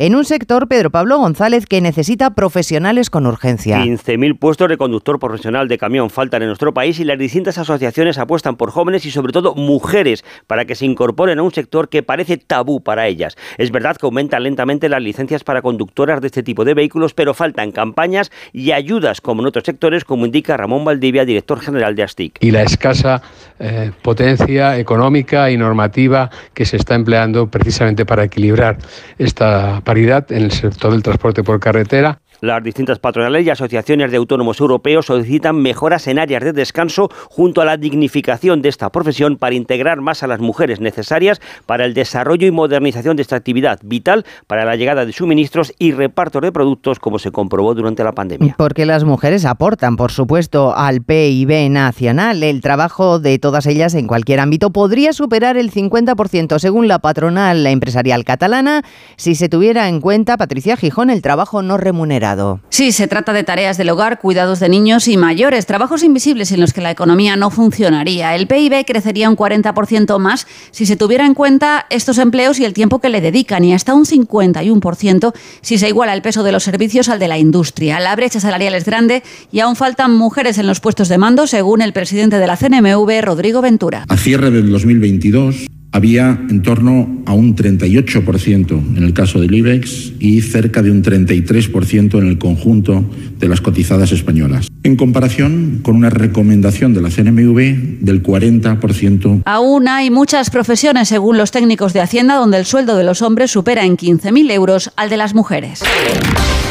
en 0.00 0.16
un 0.16 0.24
sector, 0.24 0.66
Pedro 0.66 0.88
Pablo 0.88 1.18
González, 1.18 1.66
que 1.66 1.82
necesita 1.82 2.30
profesionales 2.30 3.10
con 3.10 3.26
urgencia. 3.26 3.84
15.000 3.84 4.38
puestos 4.38 4.70
de 4.70 4.78
conductor 4.78 5.18
profesional 5.18 5.68
de 5.68 5.76
camión 5.76 6.08
faltan 6.08 6.40
en 6.40 6.48
nuestro 6.48 6.72
país 6.72 6.98
y 7.00 7.04
las 7.04 7.18
distintas 7.18 7.58
asociaciones 7.58 8.16
apuestan 8.16 8.56
por 8.56 8.70
jóvenes 8.70 9.04
y 9.04 9.10
sobre 9.10 9.34
todo 9.34 9.54
mujeres 9.54 10.24
para 10.46 10.64
que 10.64 10.74
se 10.74 10.86
incorporen 10.86 11.38
a 11.38 11.42
un 11.42 11.52
sector 11.52 11.90
que 11.90 12.02
parece 12.02 12.38
tabú 12.38 12.82
para 12.82 13.08
ellas. 13.08 13.36
Es 13.58 13.70
verdad 13.70 13.98
que 13.98 14.06
aumentan 14.06 14.42
lentamente 14.42 14.88
las 14.88 15.02
licencias 15.02 15.44
para 15.44 15.60
conductoras 15.60 16.22
de 16.22 16.28
este 16.28 16.42
tipo 16.42 16.64
de 16.64 16.72
vehículos, 16.72 17.12
pero 17.12 17.34
faltan 17.34 17.70
campañas 17.70 18.32
y 18.54 18.72
ayudas 18.72 19.20
como 19.20 19.42
en 19.42 19.48
otros 19.48 19.64
sectores, 19.64 20.06
como 20.06 20.24
indica 20.24 20.56
Ramón 20.56 20.82
Valdivia, 20.82 21.26
director 21.26 21.60
general 21.60 21.94
de 21.94 22.04
ASTIC. 22.04 22.38
Y 22.40 22.52
la 22.52 22.62
escasa 22.62 23.20
eh, 23.60 23.92
potencia 24.02 24.78
económica 24.78 25.50
y 25.50 25.58
normativa 25.58 26.30
que 26.54 26.64
se 26.64 26.76
está 26.76 26.94
empleando 26.94 27.50
precisamente 27.50 28.06
para 28.06 28.24
equilibrar 28.24 28.78
esta 29.18 29.82
paridad 29.84 30.32
en 30.32 30.44
el 30.44 30.50
sector 30.50 30.92
del 30.92 31.02
transporte 31.02 31.42
por 31.44 31.60
carretera. 31.60 32.20
Las 32.40 32.62
distintas 32.62 32.98
patronales 32.98 33.46
y 33.46 33.50
asociaciones 33.50 34.10
de 34.10 34.16
autónomos 34.16 34.60
europeos 34.60 35.06
solicitan 35.06 35.56
mejoras 35.56 36.06
en 36.06 36.18
áreas 36.18 36.42
de 36.42 36.52
descanso 36.52 37.10
junto 37.28 37.60
a 37.60 37.64
la 37.64 37.76
dignificación 37.76 38.62
de 38.62 38.68
esta 38.68 38.90
profesión 38.90 39.36
para 39.36 39.54
integrar 39.54 40.00
más 40.00 40.22
a 40.22 40.26
las 40.26 40.40
mujeres 40.40 40.80
necesarias 40.80 41.40
para 41.66 41.84
el 41.84 41.94
desarrollo 41.94 42.46
y 42.46 42.50
modernización 42.50 43.16
de 43.16 43.22
esta 43.22 43.36
actividad 43.36 43.80
vital 43.82 44.24
para 44.46 44.64
la 44.64 44.76
llegada 44.76 45.04
de 45.04 45.12
suministros 45.12 45.74
y 45.78 45.92
reparto 45.92 46.40
de 46.40 46.52
productos 46.52 46.98
como 46.98 47.18
se 47.18 47.30
comprobó 47.30 47.74
durante 47.74 48.04
la 48.04 48.12
pandemia. 48.12 48.54
Porque 48.56 48.86
las 48.86 49.04
mujeres 49.04 49.44
aportan, 49.44 49.96
por 49.96 50.10
supuesto, 50.10 50.74
al 50.76 51.02
PIB 51.02 51.70
nacional. 51.70 52.42
El 52.42 52.60
trabajo 52.60 53.18
de 53.18 53.38
todas 53.38 53.66
ellas 53.66 53.94
en 53.94 54.06
cualquier 54.06 54.40
ámbito 54.40 54.70
podría 54.70 55.12
superar 55.12 55.56
el 55.56 55.70
50% 55.70 56.58
según 56.58 56.88
la 56.88 57.00
patronal 57.00 57.66
empresarial 57.66 58.24
catalana 58.24 58.82
si 59.16 59.34
se 59.34 59.48
tuviera 59.48 59.88
en 59.88 60.00
cuenta, 60.00 60.36
Patricia 60.36 60.76
Gijón, 60.76 61.10
el 61.10 61.22
trabajo 61.22 61.62
no 61.62 61.76
remunerado. 61.76 62.29
Sí, 62.68 62.92
se 62.92 63.08
trata 63.08 63.32
de 63.32 63.44
tareas 63.44 63.76
del 63.76 63.90
hogar, 63.90 64.20
cuidados 64.20 64.60
de 64.60 64.68
niños 64.68 65.08
y 65.08 65.16
mayores, 65.16 65.66
trabajos 65.66 66.02
invisibles 66.02 66.52
en 66.52 66.60
los 66.60 66.72
que 66.72 66.80
la 66.80 66.90
economía 66.90 67.36
no 67.36 67.50
funcionaría. 67.50 68.34
El 68.34 68.46
PIB 68.46 68.84
crecería 68.86 69.28
un 69.28 69.36
40% 69.36 70.18
más 70.18 70.46
si 70.70 70.86
se 70.86 70.96
tuviera 70.96 71.26
en 71.26 71.34
cuenta 71.34 71.86
estos 71.90 72.18
empleos 72.18 72.58
y 72.58 72.64
el 72.64 72.72
tiempo 72.72 73.00
que 73.00 73.08
le 73.08 73.20
dedican, 73.20 73.64
y 73.64 73.74
hasta 73.74 73.94
un 73.94 74.04
51% 74.04 75.32
si 75.60 75.78
se 75.78 75.88
iguala 75.88 76.14
el 76.14 76.22
peso 76.22 76.42
de 76.42 76.52
los 76.52 76.62
servicios 76.62 77.08
al 77.08 77.18
de 77.18 77.28
la 77.28 77.38
industria. 77.38 78.00
La 78.00 78.14
brecha 78.16 78.40
salarial 78.40 78.74
es 78.74 78.84
grande 78.84 79.22
y 79.50 79.60
aún 79.60 79.76
faltan 79.76 80.16
mujeres 80.16 80.58
en 80.58 80.66
los 80.66 80.80
puestos 80.80 81.08
de 81.08 81.18
mando, 81.18 81.46
según 81.46 81.82
el 81.82 81.92
presidente 81.92 82.38
de 82.38 82.46
la 82.46 82.56
CNMV, 82.56 83.22
Rodrigo 83.22 83.60
Ventura. 83.60 84.04
A 84.08 84.16
cierre 84.16 84.50
del 84.50 84.70
2022 84.70 85.66
había 85.92 86.38
en 86.48 86.62
torno 86.62 87.22
a 87.26 87.32
un 87.32 87.56
38% 87.56 88.96
en 88.96 89.02
el 89.02 89.12
caso 89.12 89.40
del 89.40 89.54
IBEX 89.54 90.12
y 90.20 90.40
cerca 90.40 90.82
de 90.82 90.90
un 90.90 91.02
33% 91.02 92.18
en 92.18 92.26
el 92.26 92.38
conjunto 92.38 93.04
de 93.38 93.48
las 93.48 93.60
cotizadas 93.60 94.12
españolas, 94.12 94.68
en 94.82 94.96
comparación 94.96 95.80
con 95.82 95.96
una 95.96 96.10
recomendación 96.10 96.94
de 96.94 97.02
la 97.02 97.10
CNMV 97.10 98.00
del 98.00 98.22
40%. 98.22 99.42
Aún 99.44 99.88
hay 99.88 100.10
muchas 100.10 100.50
profesiones, 100.50 101.08
según 101.08 101.38
los 101.38 101.50
técnicos 101.50 101.92
de 101.92 102.00
Hacienda, 102.00 102.36
donde 102.36 102.58
el 102.58 102.66
sueldo 102.66 102.96
de 102.96 103.04
los 103.04 103.22
hombres 103.22 103.50
supera 103.50 103.84
en 103.84 103.96
15.000 103.96 104.50
euros 104.52 104.92
al 104.96 105.10
de 105.10 105.16
las 105.16 105.34
mujeres. 105.34 105.82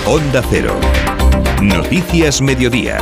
Onda 0.06 0.42
Cero. 0.50 0.76
Noticias 1.62 2.42
Mediodía. 2.42 3.00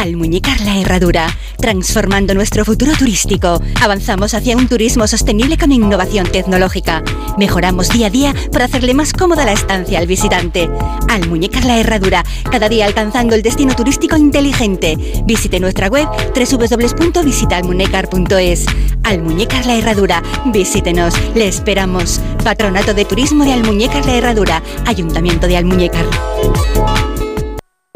Almuñécar 0.00 0.60
la 0.62 0.78
Herradura, 0.78 1.28
transformando 1.58 2.32
nuestro 2.32 2.64
futuro 2.64 2.92
turístico. 2.98 3.60
Avanzamos 3.82 4.32
hacia 4.32 4.56
un 4.56 4.66
turismo 4.66 5.06
sostenible 5.06 5.58
con 5.58 5.72
innovación 5.72 6.26
tecnológica. 6.26 7.02
Mejoramos 7.36 7.90
día 7.90 8.06
a 8.06 8.10
día 8.10 8.34
para 8.50 8.64
hacerle 8.64 8.94
más 8.94 9.12
cómoda 9.12 9.44
la 9.44 9.52
estancia 9.52 9.98
al 9.98 10.06
visitante. 10.06 10.70
Almuñécar 11.10 11.66
la 11.66 11.78
Herradura, 11.78 12.24
cada 12.50 12.70
día 12.70 12.86
alcanzando 12.86 13.34
el 13.34 13.42
destino 13.42 13.76
turístico 13.76 14.16
inteligente. 14.16 14.96
Visite 15.26 15.60
nuestra 15.60 15.88
web 15.88 16.08
www.visitaalmuñécar.es. 16.34 18.64
Almuñécar 19.02 19.66
la 19.66 19.76
Herradura, 19.76 20.22
visítenos, 20.46 21.12
le 21.34 21.46
esperamos. 21.46 22.22
Patronato 22.42 22.94
de 22.94 23.04
Turismo 23.04 23.44
de 23.44 23.52
Almuñécar 23.52 24.06
la 24.06 24.16
Herradura, 24.16 24.62
Ayuntamiento 24.86 25.46
de 25.46 25.58
Almuñécar. 25.58 26.06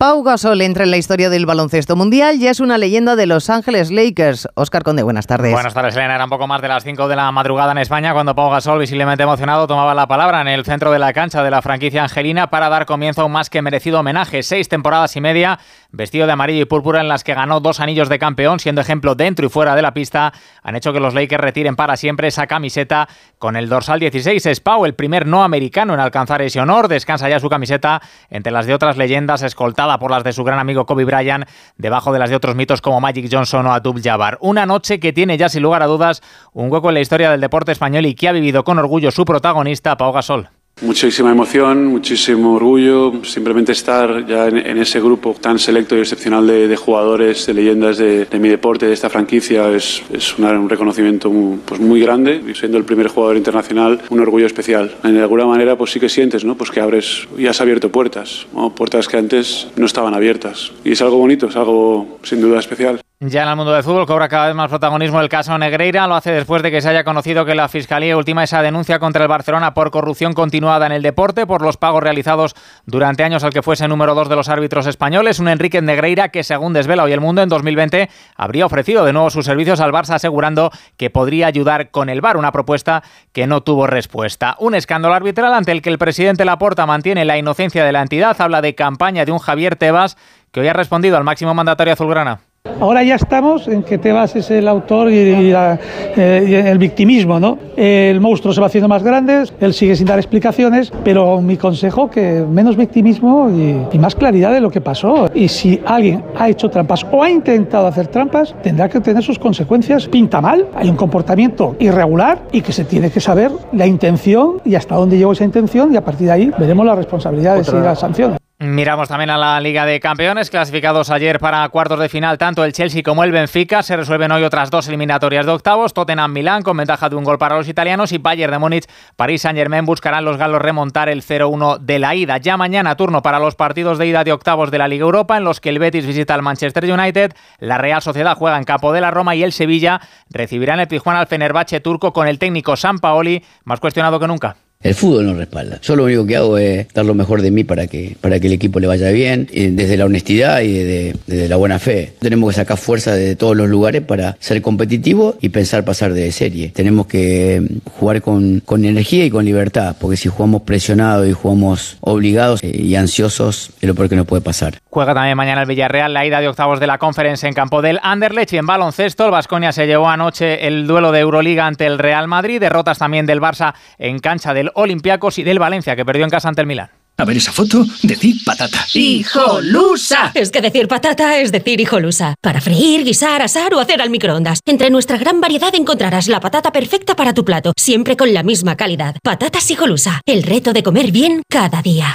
Pau 0.00 0.22
Gasol 0.22 0.62
entra 0.62 0.84
en 0.84 0.90
la 0.90 0.96
historia 0.96 1.28
del 1.28 1.44
baloncesto 1.44 1.94
mundial, 1.94 2.38
ya 2.38 2.50
es 2.50 2.60
una 2.60 2.78
leyenda 2.78 3.16
de 3.16 3.26
Los 3.26 3.50
Ángeles 3.50 3.90
Lakers. 3.90 4.48
Oscar 4.54 4.82
Conde, 4.82 5.02
buenas 5.02 5.26
tardes. 5.26 5.52
Buenas 5.52 5.74
tardes, 5.74 5.94
Elena. 5.94 6.14
Era 6.14 6.24
un 6.24 6.30
poco 6.30 6.46
más 6.46 6.62
de 6.62 6.68
las 6.68 6.84
5 6.84 7.06
de 7.06 7.16
la 7.16 7.30
madrugada 7.32 7.72
en 7.72 7.76
España 7.76 8.14
cuando 8.14 8.34
Pau 8.34 8.50
Gasol, 8.50 8.78
visiblemente 8.78 9.24
emocionado, 9.24 9.66
tomaba 9.66 9.94
la 9.94 10.06
palabra 10.08 10.40
en 10.40 10.48
el 10.48 10.64
centro 10.64 10.90
de 10.90 10.98
la 10.98 11.12
cancha 11.12 11.42
de 11.42 11.50
la 11.50 11.60
franquicia 11.60 12.04
angelina 12.04 12.48
para 12.48 12.70
dar 12.70 12.86
comienzo 12.86 13.20
a 13.20 13.24
un 13.26 13.32
más 13.32 13.50
que 13.50 13.60
merecido 13.60 14.00
homenaje. 14.00 14.42
Seis 14.42 14.70
temporadas 14.70 15.14
y 15.16 15.20
media, 15.20 15.58
vestido 15.90 16.24
de 16.26 16.32
amarillo 16.32 16.62
y 16.62 16.64
púrpura 16.64 17.02
en 17.02 17.08
las 17.08 17.22
que 17.22 17.34
ganó 17.34 17.60
dos 17.60 17.78
anillos 17.78 18.08
de 18.08 18.18
campeón, 18.18 18.58
siendo 18.58 18.80
ejemplo 18.80 19.14
dentro 19.14 19.44
y 19.44 19.50
fuera 19.50 19.76
de 19.76 19.82
la 19.82 19.92
pista, 19.92 20.32
han 20.62 20.76
hecho 20.76 20.94
que 20.94 21.00
los 21.00 21.12
Lakers 21.12 21.44
retiren 21.44 21.76
para 21.76 21.98
siempre 21.98 22.28
esa 22.28 22.46
camiseta 22.46 23.06
con 23.38 23.54
el 23.54 23.68
dorsal 23.68 24.00
16. 24.00 24.46
Es 24.46 24.60
Pau, 24.60 24.86
el 24.86 24.94
primer 24.94 25.26
no 25.26 25.44
americano 25.44 25.92
en 25.92 26.00
alcanzar 26.00 26.40
ese 26.40 26.58
honor. 26.58 26.88
Descansa 26.88 27.28
ya 27.28 27.38
su 27.38 27.50
camiseta 27.50 28.00
entre 28.30 28.50
las 28.50 28.64
de 28.64 28.72
otras 28.72 28.96
leyendas, 28.96 29.42
escoltada 29.42 29.89
por 29.98 30.10
las 30.10 30.24
de 30.24 30.32
su 30.32 30.44
gran 30.44 30.58
amigo 30.58 30.86
Kobe 30.86 31.04
Bryant, 31.04 31.46
debajo 31.76 32.12
de 32.12 32.18
las 32.18 32.30
de 32.30 32.36
otros 32.36 32.54
mitos 32.54 32.80
como 32.80 33.00
Magic 33.00 33.28
Johnson 33.30 33.66
o 33.66 33.72
Abdul 33.72 34.02
Jabbar. 34.02 34.38
Una 34.40 34.66
noche 34.66 35.00
que 35.00 35.12
tiene 35.12 35.36
ya 35.36 35.48
sin 35.48 35.62
lugar 35.62 35.82
a 35.82 35.86
dudas 35.86 36.22
un 36.52 36.70
hueco 36.70 36.88
en 36.88 36.94
la 36.94 37.00
historia 37.00 37.30
del 37.30 37.40
deporte 37.40 37.72
español 37.72 38.06
y 38.06 38.14
que 38.14 38.28
ha 38.28 38.32
vivido 38.32 38.64
con 38.64 38.78
orgullo 38.78 39.10
su 39.10 39.24
protagonista, 39.24 39.96
Pau 39.96 40.12
Gasol. 40.12 40.59
Muchísima 40.82 41.30
emoción, 41.30 41.86
muchísimo 41.86 42.54
orgullo, 42.54 43.22
simplemente 43.22 43.72
estar 43.72 44.26
ya 44.26 44.48
en, 44.48 44.78
ese 44.78 44.98
grupo 44.98 45.36
tan 45.38 45.58
selecto 45.58 45.94
y 45.94 46.00
excepcional 46.00 46.46
de, 46.46 46.74
jugadores, 46.76 47.44
de 47.44 47.52
leyendas 47.52 47.98
de, 47.98 48.26
mi 48.40 48.48
deporte, 48.48 48.86
de 48.86 48.94
esta 48.94 49.10
franquicia, 49.10 49.68
es, 49.70 50.02
un 50.38 50.70
reconocimiento 50.70 51.30
muy, 51.30 51.58
pues 51.66 51.80
muy 51.80 52.00
grande 52.00 52.42
y 52.48 52.54
siendo 52.54 52.78
el 52.78 52.84
primer 52.84 53.08
jugador 53.08 53.36
internacional, 53.36 54.00
un 54.08 54.20
orgullo 54.20 54.46
especial. 54.46 54.96
De 55.02 55.20
alguna 55.20 55.44
manera, 55.44 55.76
pues 55.76 55.90
sí 55.90 56.00
que 56.00 56.08
sientes, 56.08 56.46
¿no? 56.46 56.56
Pues 56.56 56.70
que 56.70 56.80
abres 56.80 57.28
y 57.36 57.46
has 57.46 57.60
abierto 57.60 57.92
puertas, 57.92 58.46
puertas 58.74 59.06
que 59.06 59.18
antes 59.18 59.68
no 59.76 59.84
estaban 59.84 60.14
abiertas. 60.14 60.72
Y 60.82 60.92
es 60.92 61.02
algo 61.02 61.18
bonito, 61.18 61.48
es 61.48 61.56
algo 61.56 62.18
sin 62.22 62.40
duda 62.40 62.58
especial. 62.58 63.00
Ya 63.22 63.42
en 63.42 63.50
el 63.50 63.56
mundo 63.56 63.74
del 63.74 63.82
fútbol 63.82 64.06
cobra 64.06 64.30
cada 64.30 64.46
vez 64.46 64.54
más 64.54 64.70
protagonismo 64.70 65.20
el 65.20 65.28
caso 65.28 65.58
Negreira. 65.58 66.06
Lo 66.06 66.14
hace 66.14 66.32
después 66.32 66.62
de 66.62 66.70
que 66.70 66.80
se 66.80 66.88
haya 66.88 67.04
conocido 67.04 67.44
que 67.44 67.54
la 67.54 67.68
Fiscalía 67.68 68.16
ultima 68.16 68.44
esa 68.44 68.62
denuncia 68.62 68.98
contra 68.98 69.24
el 69.24 69.28
Barcelona 69.28 69.74
por 69.74 69.90
corrupción 69.90 70.32
continuada 70.32 70.86
en 70.86 70.92
el 70.92 71.02
deporte, 71.02 71.46
por 71.46 71.60
los 71.60 71.76
pagos 71.76 72.02
realizados 72.02 72.54
durante 72.86 73.22
años 73.22 73.44
al 73.44 73.52
que 73.52 73.60
fuese 73.60 73.86
número 73.88 74.14
dos 74.14 74.30
de 74.30 74.36
los 74.36 74.48
árbitros 74.48 74.86
españoles. 74.86 75.38
Un 75.38 75.48
Enrique 75.48 75.82
Negreira 75.82 76.30
que, 76.30 76.42
según 76.42 76.72
desvela 76.72 77.02
hoy 77.02 77.12
el 77.12 77.20
mundo, 77.20 77.42
en 77.42 77.50
2020 77.50 78.08
habría 78.36 78.64
ofrecido 78.64 79.04
de 79.04 79.12
nuevo 79.12 79.28
sus 79.28 79.44
servicios 79.44 79.80
al 79.80 79.92
Barça, 79.92 80.14
asegurando 80.14 80.70
que 80.96 81.10
podría 81.10 81.46
ayudar 81.46 81.90
con 81.90 82.08
el 82.08 82.22
VAR, 82.22 82.38
una 82.38 82.52
propuesta 82.52 83.02
que 83.34 83.46
no 83.46 83.60
tuvo 83.60 83.86
respuesta. 83.86 84.56
Un 84.60 84.74
escándalo 84.74 85.14
arbitral 85.14 85.52
ante 85.52 85.72
el 85.72 85.82
que 85.82 85.90
el 85.90 85.98
presidente 85.98 86.46
Laporta 86.46 86.86
mantiene 86.86 87.26
la 87.26 87.36
inocencia 87.36 87.84
de 87.84 87.92
la 87.92 88.00
entidad. 88.00 88.40
Habla 88.40 88.62
de 88.62 88.74
campaña 88.74 89.26
de 89.26 89.32
un 89.32 89.40
Javier 89.40 89.76
Tebas 89.76 90.16
que 90.52 90.60
hoy 90.60 90.68
ha 90.68 90.72
respondido 90.72 91.18
al 91.18 91.24
máximo 91.24 91.52
mandatario 91.52 91.92
azulgrana. 91.92 92.40
Ahora 92.80 93.02
ya 93.02 93.14
estamos 93.14 93.68
en 93.68 93.82
que 93.82 93.96
Tebas 93.96 94.36
es 94.36 94.50
el 94.50 94.68
autor 94.68 95.10
y, 95.10 95.52
eh, 95.52 96.70
el 96.70 96.76
victimismo, 96.76 97.40
¿no? 97.40 97.58
El 97.74 98.20
monstruo 98.20 98.52
se 98.52 98.60
va 98.60 98.66
haciendo 98.66 98.86
más 98.86 99.02
grande, 99.02 99.44
él 99.60 99.72
sigue 99.72 99.96
sin 99.96 100.06
dar 100.06 100.18
explicaciones, 100.18 100.92
pero 101.02 101.40
mi 101.40 101.56
consejo 101.56 102.10
que 102.10 102.44
menos 102.46 102.76
victimismo 102.76 103.50
y, 103.50 103.98
más 103.98 104.14
claridad 104.14 104.52
de 104.52 104.60
lo 104.60 104.70
que 104.70 104.80
pasó. 104.80 105.30
Y 105.34 105.48
si 105.48 105.80
alguien 105.86 106.22
ha 106.38 106.48
hecho 106.48 106.68
trampas 106.70 107.06
o 107.10 107.22
ha 107.22 107.30
intentado 107.30 107.86
hacer 107.86 108.06
trampas, 108.08 108.54
tendrá 108.62 108.88
que 108.88 109.00
tener 109.00 109.22
sus 109.22 109.38
consecuencias. 109.38 110.08
Pinta 110.08 110.40
mal, 110.40 110.66
hay 110.74 110.88
un 110.88 110.96
comportamiento 110.96 111.76
irregular 111.78 112.42
y 112.50 112.62
que 112.62 112.72
se 112.72 112.84
tiene 112.84 113.10
que 113.10 113.20
saber 113.20 113.52
la 113.72 113.86
intención 113.86 114.60
y 114.64 114.74
hasta 114.74 114.94
dónde 114.94 115.18
llegó 115.18 115.32
esa 115.32 115.44
intención 115.44 115.92
y 115.92 115.96
a 115.96 116.04
partir 116.04 116.26
de 116.26 116.32
ahí 116.32 116.52
veremos 116.58 116.86
las 116.86 116.96
responsabilidades 116.96 117.68
y 117.68 117.76
las 117.76 118.00
sanciones. 118.00 118.39
Miramos 118.62 119.08
también 119.08 119.30
a 119.30 119.38
la 119.38 119.58
Liga 119.58 119.86
de 119.86 119.98
Campeones, 120.00 120.50
clasificados 120.50 121.08
ayer 121.08 121.38
para 121.38 121.66
cuartos 121.70 121.98
de 121.98 122.10
final 122.10 122.36
tanto 122.36 122.62
el 122.62 122.74
Chelsea 122.74 123.02
como 123.02 123.24
el 123.24 123.32
Benfica. 123.32 123.82
Se 123.82 123.96
resuelven 123.96 124.32
hoy 124.32 124.44
otras 124.44 124.70
dos 124.70 124.86
eliminatorias 124.86 125.46
de 125.46 125.52
octavos. 125.52 125.94
Tottenham-Milán 125.94 126.62
con 126.62 126.76
ventaja 126.76 127.08
de 127.08 127.16
un 127.16 127.24
gol 127.24 127.38
para 127.38 127.56
los 127.56 127.68
italianos 127.68 128.12
y 128.12 128.18
Bayern 128.18 128.52
de 128.52 128.58
Múnich, 128.58 128.86
París 129.16 129.40
Saint-Germain 129.40 129.86
buscarán 129.86 130.26
los 130.26 130.36
galos 130.36 130.60
remontar 130.60 131.08
el 131.08 131.22
0-1 131.22 131.78
de 131.78 131.98
la 131.98 132.14
ida. 132.14 132.36
Ya 132.36 132.58
mañana 132.58 132.96
turno 132.96 133.22
para 133.22 133.38
los 133.38 133.54
partidos 133.54 133.96
de 133.96 134.08
ida 134.08 134.24
de 134.24 134.32
octavos 134.32 134.70
de 134.70 134.76
la 134.76 134.88
Liga 134.88 135.04
Europa 135.04 135.38
en 135.38 135.44
los 135.44 135.58
que 135.58 135.70
el 135.70 135.78
Betis 135.78 136.04
visita 136.04 136.34
al 136.34 136.42
Manchester 136.42 136.84
United, 136.84 137.32
la 137.60 137.78
Real 137.78 138.02
Sociedad 138.02 138.36
juega 138.36 138.58
en 138.58 138.64
Capo 138.64 138.92
de 138.92 139.00
la 139.00 139.10
Roma 139.10 139.34
y 139.34 139.42
el 139.42 139.52
Sevilla 139.52 140.02
recibirán 140.28 140.80
el 140.80 140.86
Tijuana 140.86 141.20
al 141.20 141.28
Fenerbahce 141.28 141.80
turco 141.80 142.12
con 142.12 142.28
el 142.28 142.38
técnico 142.38 142.76
San 142.76 142.98
Paoli 142.98 143.42
más 143.64 143.80
cuestionado 143.80 144.20
que 144.20 144.28
nunca. 144.28 144.56
El 144.82 144.94
fútbol 144.94 145.26
nos 145.26 145.36
respalda. 145.36 145.78
Yo 145.82 145.94
lo 145.94 146.04
único 146.04 146.24
que 146.24 146.36
hago 146.36 146.56
es 146.56 146.88
dar 146.94 147.04
lo 147.04 147.12
mejor 147.12 147.42
de 147.42 147.50
mí 147.50 147.64
para 147.64 147.86
que, 147.86 148.16
para 148.18 148.40
que 148.40 148.46
el 148.46 148.54
equipo 148.54 148.80
le 148.80 148.86
vaya 148.86 149.10
bien, 149.10 149.46
desde 149.52 149.98
la 149.98 150.06
honestidad 150.06 150.62
y 150.62 150.72
desde, 150.72 151.48
la 151.50 151.56
buena 151.56 151.78
fe. 151.78 152.14
Tenemos 152.18 152.48
que 152.48 152.56
sacar 152.56 152.78
fuerza 152.78 153.12
de 153.12 153.36
todos 153.36 153.54
los 153.54 153.68
lugares 153.68 154.00
para 154.00 154.38
ser 154.40 154.62
competitivos 154.62 155.34
y 155.42 155.50
pensar 155.50 155.84
pasar 155.84 156.14
de 156.14 156.32
serie. 156.32 156.70
Tenemos 156.70 157.06
que 157.08 157.60
mm, 157.60 157.90
jugar 157.90 158.22
con, 158.22 158.60
con 158.60 158.86
energía 158.86 159.26
y 159.26 159.30
con 159.30 159.44
libertad, 159.44 159.96
porque 160.00 160.16
si 160.16 160.30
jugamos 160.30 160.62
presionados 160.62 161.28
y 161.28 161.32
jugamos 161.34 161.98
obligados 162.00 162.62
eh, 162.62 162.74
y 162.74 162.94
ansiosos, 162.94 163.72
es 163.82 163.86
lo 163.86 163.94
peor 163.94 164.08
que 164.08 164.16
nos 164.16 164.26
puede 164.26 164.40
pasar. 164.40 164.78
Juega 164.88 165.12
también 165.12 165.36
mañana 165.36 165.60
el 165.60 165.68
Villarreal 165.68 166.14
la 166.14 166.24
ida 166.24 166.40
de 166.40 166.48
octavos 166.48 166.80
de 166.80 166.86
la 166.86 166.96
Conference 166.96 167.46
en 167.46 167.52
campo 167.52 167.82
del 167.82 168.00
Anderlecht 168.02 168.54
y 168.54 168.56
en 168.56 168.66
baloncesto 168.66 169.26
el 169.26 169.30
Vasconia 169.30 169.72
se 169.72 169.86
llevó 169.86 170.08
anoche 170.08 170.66
el 170.66 170.86
duelo 170.86 171.12
de 171.12 171.20
Euroliga 171.20 171.66
ante 171.66 171.84
el 171.84 171.98
Real 171.98 172.28
Madrid, 172.28 172.60
derrotas 172.60 172.98
también 172.98 173.26
del 173.26 173.42
Barça 173.42 173.74
en 173.98 174.20
cancha 174.20 174.54
del 174.54 174.69
Olympiacos 174.74 175.38
y 175.38 175.42
del 175.42 175.58
Valencia, 175.58 175.96
que 175.96 176.04
perdió 176.04 176.24
en 176.24 176.30
casa 176.30 176.48
ante 176.48 176.60
el 176.60 176.66
Milán. 176.66 176.90
A 177.16 177.24
ver 177.26 177.36
esa 177.36 177.52
foto, 177.52 177.84
decir 178.02 178.36
patata. 178.46 178.86
¡Hijolusa! 178.94 180.32
Es 180.34 180.50
que 180.50 180.62
decir 180.62 180.88
patata 180.88 181.38
es 181.38 181.52
decir 181.52 181.78
hijolusa. 181.78 182.34
Para 182.40 182.62
freír, 182.62 183.04
guisar, 183.04 183.42
asar 183.42 183.74
o 183.74 183.80
hacer 183.80 184.00
al 184.00 184.08
microondas. 184.08 184.60
Entre 184.64 184.88
nuestra 184.88 185.18
gran 185.18 185.38
variedad 185.38 185.74
encontrarás 185.74 186.28
la 186.28 186.40
patata 186.40 186.72
perfecta 186.72 187.14
para 187.14 187.34
tu 187.34 187.44
plato, 187.44 187.74
siempre 187.76 188.16
con 188.16 188.32
la 188.32 188.42
misma 188.42 188.76
calidad. 188.76 189.16
Patatas 189.22 189.70
hijolusa, 189.70 190.22
el 190.24 190.42
reto 190.44 190.72
de 190.72 190.82
comer 190.82 191.12
bien 191.12 191.42
cada 191.50 191.82
día. 191.82 192.14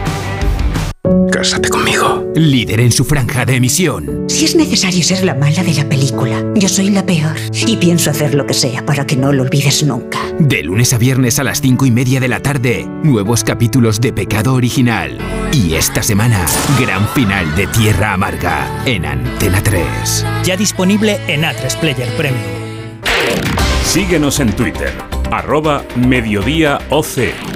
Cásate 1.31 1.69
conmigo. 1.69 2.31
Líder 2.35 2.79
en 2.79 2.91
su 2.91 3.03
franja 3.03 3.43
de 3.43 3.55
emisión. 3.55 4.25
Si 4.27 4.45
es 4.45 4.55
necesario 4.55 5.03
ser 5.03 5.23
la 5.23 5.33
mala 5.33 5.63
de 5.63 5.73
la 5.73 5.89
película, 5.89 6.43
yo 6.55 6.69
soy 6.69 6.91
la 6.91 7.03
peor. 7.05 7.35
Y 7.65 7.77
pienso 7.77 8.11
hacer 8.11 8.35
lo 8.35 8.45
que 8.45 8.53
sea 8.53 8.85
para 8.85 9.05
que 9.07 9.15
no 9.15 9.33
lo 9.33 9.41
olvides 9.41 9.83
nunca. 9.83 10.19
De 10.39 10.61
lunes 10.61 10.93
a 10.93 10.99
viernes 10.99 11.39
a 11.39 11.43
las 11.43 11.59
cinco 11.59 11.87
y 11.87 11.91
media 11.91 12.19
de 12.19 12.27
la 12.27 12.39
tarde, 12.39 12.87
nuevos 13.03 13.43
capítulos 13.43 13.99
de 13.99 14.13
Pecado 14.13 14.53
Original. 14.53 15.17
Y 15.51 15.73
esta 15.73 16.03
semana, 16.03 16.45
gran 16.79 17.07
final 17.09 17.55
de 17.55 17.65
Tierra 17.67 18.13
Amarga 18.13 18.83
en 18.85 19.05
Antena 19.05 19.61
3. 19.63 20.25
Ya 20.43 20.55
disponible 20.55 21.19
en 21.27 21.41
A3 21.41 21.79
Player 21.79 22.09
Premium. 22.15 22.43
Síguenos 23.83 24.39
en 24.39 24.55
Twitter, 24.55 24.93
arroba 25.31 25.83
mediodíaoc. 25.95 27.50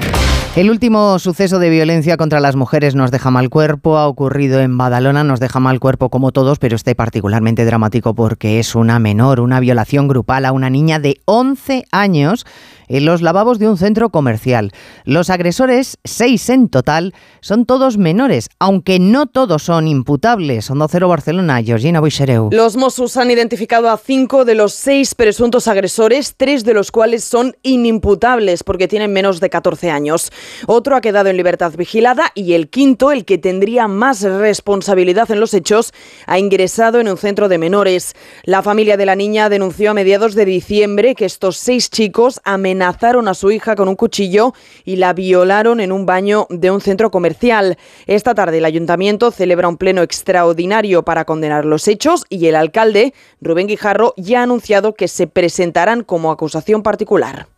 El 0.56 0.70
último 0.70 1.18
suceso 1.18 1.58
de 1.58 1.68
violencia 1.68 2.16
contra 2.16 2.40
las 2.40 2.56
mujeres 2.56 2.94
nos 2.94 3.10
deja 3.10 3.30
mal 3.30 3.50
cuerpo, 3.50 3.98
ha 3.98 4.08
ocurrido 4.08 4.60
en 4.60 4.78
Badalona, 4.78 5.22
nos 5.22 5.38
deja 5.38 5.60
mal 5.60 5.80
cuerpo 5.80 6.08
como 6.08 6.32
todos, 6.32 6.58
pero 6.58 6.76
este 6.76 6.94
particularmente 6.94 7.66
dramático 7.66 8.14
porque 8.14 8.58
es 8.58 8.74
una 8.74 8.98
menor, 8.98 9.40
una 9.40 9.60
violación 9.60 10.08
grupal 10.08 10.46
a 10.46 10.52
una 10.52 10.70
niña 10.70 10.98
de 10.98 11.20
11 11.26 11.84
años 11.92 12.46
en 12.88 13.04
los 13.04 13.22
lavabos 13.22 13.58
de 13.58 13.68
un 13.68 13.76
centro 13.76 14.10
comercial. 14.10 14.72
Los 15.04 15.30
agresores, 15.30 15.98
seis 16.04 16.48
en 16.48 16.68
total, 16.68 17.14
son 17.40 17.66
todos 17.66 17.98
menores, 17.98 18.48
aunque 18.58 18.98
no 18.98 19.26
todos 19.26 19.64
son 19.64 19.88
imputables. 19.88 20.66
Son 20.66 20.82
0 20.88 21.08
Barcelona, 21.08 21.62
Georgina 21.62 22.00
Buixereu. 22.00 22.50
Los 22.52 22.76
Mossos 22.76 23.16
han 23.16 23.30
identificado 23.30 23.90
a 23.90 23.96
cinco 23.96 24.44
de 24.44 24.54
los 24.54 24.72
seis 24.72 25.14
presuntos 25.14 25.68
agresores, 25.68 26.34
tres 26.36 26.64
de 26.64 26.74
los 26.74 26.90
cuales 26.92 27.24
son 27.24 27.56
inimputables 27.62 28.62
porque 28.62 28.88
tienen 28.88 29.12
menos 29.12 29.40
de 29.40 29.50
14 29.50 29.90
años. 29.90 30.30
Otro 30.66 30.96
ha 30.96 31.00
quedado 31.00 31.28
en 31.28 31.36
libertad 31.36 31.72
vigilada 31.76 32.32
y 32.34 32.54
el 32.54 32.68
quinto, 32.68 33.12
el 33.12 33.24
que 33.24 33.38
tendría 33.38 33.88
más 33.88 34.22
responsabilidad 34.22 35.30
en 35.30 35.40
los 35.40 35.54
hechos, 35.54 35.92
ha 36.26 36.38
ingresado 36.38 37.00
en 37.00 37.08
un 37.08 37.16
centro 37.16 37.48
de 37.48 37.58
menores. 37.58 38.14
La 38.44 38.62
familia 38.62 38.96
de 38.96 39.06
la 39.06 39.16
niña 39.16 39.48
denunció 39.48 39.90
a 39.90 39.94
mediados 39.94 40.34
de 40.34 40.44
diciembre 40.44 41.14
que 41.14 41.24
estos 41.24 41.56
seis 41.56 41.90
chicos 41.90 42.40
amenazaron 42.44 43.28
a 43.28 43.34
su 43.34 43.50
hija 43.50 43.76
con 43.76 43.88
un 43.88 43.96
cuchillo 43.96 44.54
y 44.84 44.96
la 44.96 45.12
violaron 45.12 45.80
en 45.80 45.92
un 45.92 46.06
baño 46.06 46.46
de 46.50 46.70
un 46.70 46.80
centro 46.80 47.10
comercial. 47.10 47.78
Esta 48.06 48.34
tarde 48.34 48.58
el 48.58 48.64
ayuntamiento 48.64 49.30
celebra 49.30 49.68
un 49.68 49.76
pleno 49.76 50.02
extraordinario 50.02 51.02
para 51.04 51.24
condenar 51.24 51.64
los 51.64 51.88
hechos 51.88 52.24
y 52.28 52.46
el 52.46 52.56
alcalde, 52.56 53.14
Rubén 53.40 53.66
Guijarro, 53.66 54.14
ya 54.16 54.40
ha 54.40 54.42
anunciado 54.44 54.94
que 54.94 55.08
se 55.08 55.26
presentarán 55.26 56.04
como 56.04 56.30
acusación 56.30 56.82
particular 56.82 57.55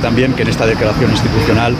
también 0.00 0.34
que 0.34 0.42
en 0.42 0.48
esta 0.48 0.66
declaración 0.66 1.10
institucional 1.10 1.74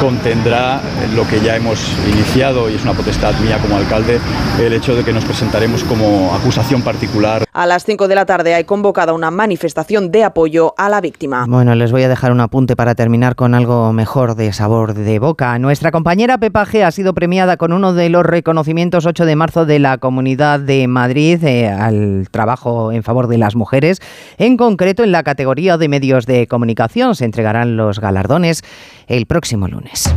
contendrá 0.00 0.80
lo 1.14 1.28
que 1.28 1.38
ya 1.40 1.54
hemos 1.54 1.78
iniciado 2.10 2.70
y 2.70 2.74
es 2.74 2.82
una 2.82 2.94
potestad 2.94 3.38
mía 3.40 3.58
como 3.58 3.76
alcalde, 3.76 4.18
el 4.58 4.72
hecho 4.72 4.96
de 4.96 5.04
que 5.04 5.12
nos 5.12 5.24
presentaremos 5.24 5.84
como 5.84 6.34
acusación 6.34 6.82
particular. 6.82 7.44
A 7.52 7.66
las 7.66 7.84
5 7.84 8.08
de 8.08 8.14
la 8.14 8.24
tarde 8.24 8.54
hay 8.54 8.64
convocada 8.64 9.12
una 9.12 9.30
manifestación 9.30 10.10
de 10.10 10.24
apoyo 10.24 10.74
a 10.78 10.88
la 10.88 11.02
víctima. 11.02 11.44
Bueno, 11.46 11.74
les 11.74 11.92
voy 11.92 12.02
a 12.02 12.08
dejar 12.08 12.32
un 12.32 12.40
apunte 12.40 12.74
para 12.74 12.94
terminar 12.94 13.36
con 13.36 13.54
algo 13.54 13.92
mejor 13.92 14.34
de 14.34 14.52
sabor 14.54 14.94
de 14.94 15.18
boca. 15.18 15.58
Nuestra 15.58 15.92
compañera 15.92 16.38
Pepa 16.38 16.64
G 16.64 16.82
ha 16.82 16.90
sido 16.90 17.12
premiada 17.12 17.58
con 17.58 17.74
uno 17.74 17.92
de 17.92 18.08
los 18.08 18.24
reconocimientos 18.24 19.04
8 19.04 19.26
de 19.26 19.36
marzo 19.36 19.66
de 19.66 19.78
la 19.78 19.98
Comunidad 19.98 20.58
de 20.58 20.88
Madrid 20.88 21.44
eh, 21.44 21.68
al 21.68 22.28
trabajo 22.30 22.92
en 22.92 23.02
favor 23.02 23.28
de 23.28 23.36
las 23.36 23.54
mujeres, 23.56 24.00
en 24.38 24.56
concreto 24.56 25.04
en 25.04 25.12
la 25.12 25.22
categoría 25.22 25.76
de 25.76 25.88
medios 25.88 26.24
de 26.24 26.46
comunicación. 26.46 27.14
Se 27.14 27.26
entregarán 27.42 27.76
los 27.76 27.98
galardones 27.98 28.62
el 29.08 29.26
próximo 29.26 29.66
lunes. 29.66 30.14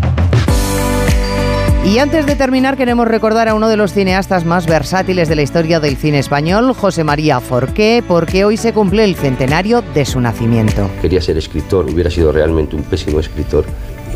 Y 1.84 2.00
antes 2.00 2.26
de 2.26 2.36
terminar 2.36 2.78
queremos 2.78 3.08
recordar 3.08 3.48
a 3.48 3.56
uno 3.56 3.68
de 3.68 3.78
los 3.78 3.94
cineastas 3.94 4.46
más 4.46 4.68
versátiles 4.68 5.28
de 5.30 5.36
la 5.36 5.42
historia 5.42 5.80
del 5.80 5.98
cine 5.98 6.20
español, 6.20 6.74
José 6.74 7.04
María 7.04 7.40
Forqué, 7.40 8.04
porque 8.08 8.46
hoy 8.46 8.58
se 8.58 8.74
cumple 8.74 9.04
el 9.04 9.16
centenario 9.16 9.84
de 9.94 10.06
su 10.06 10.20
nacimiento. 10.20 10.90
Quería 11.02 11.22
ser 11.22 11.38
escritor, 11.38 11.86
hubiera 11.86 12.10
sido 12.10 12.32
realmente 12.32 12.76
un 12.76 12.84
pésimo 12.84 13.20
escritor 13.20 13.66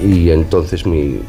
y 0.03 0.29
entonces 0.29 0.85
mi 0.85 1.19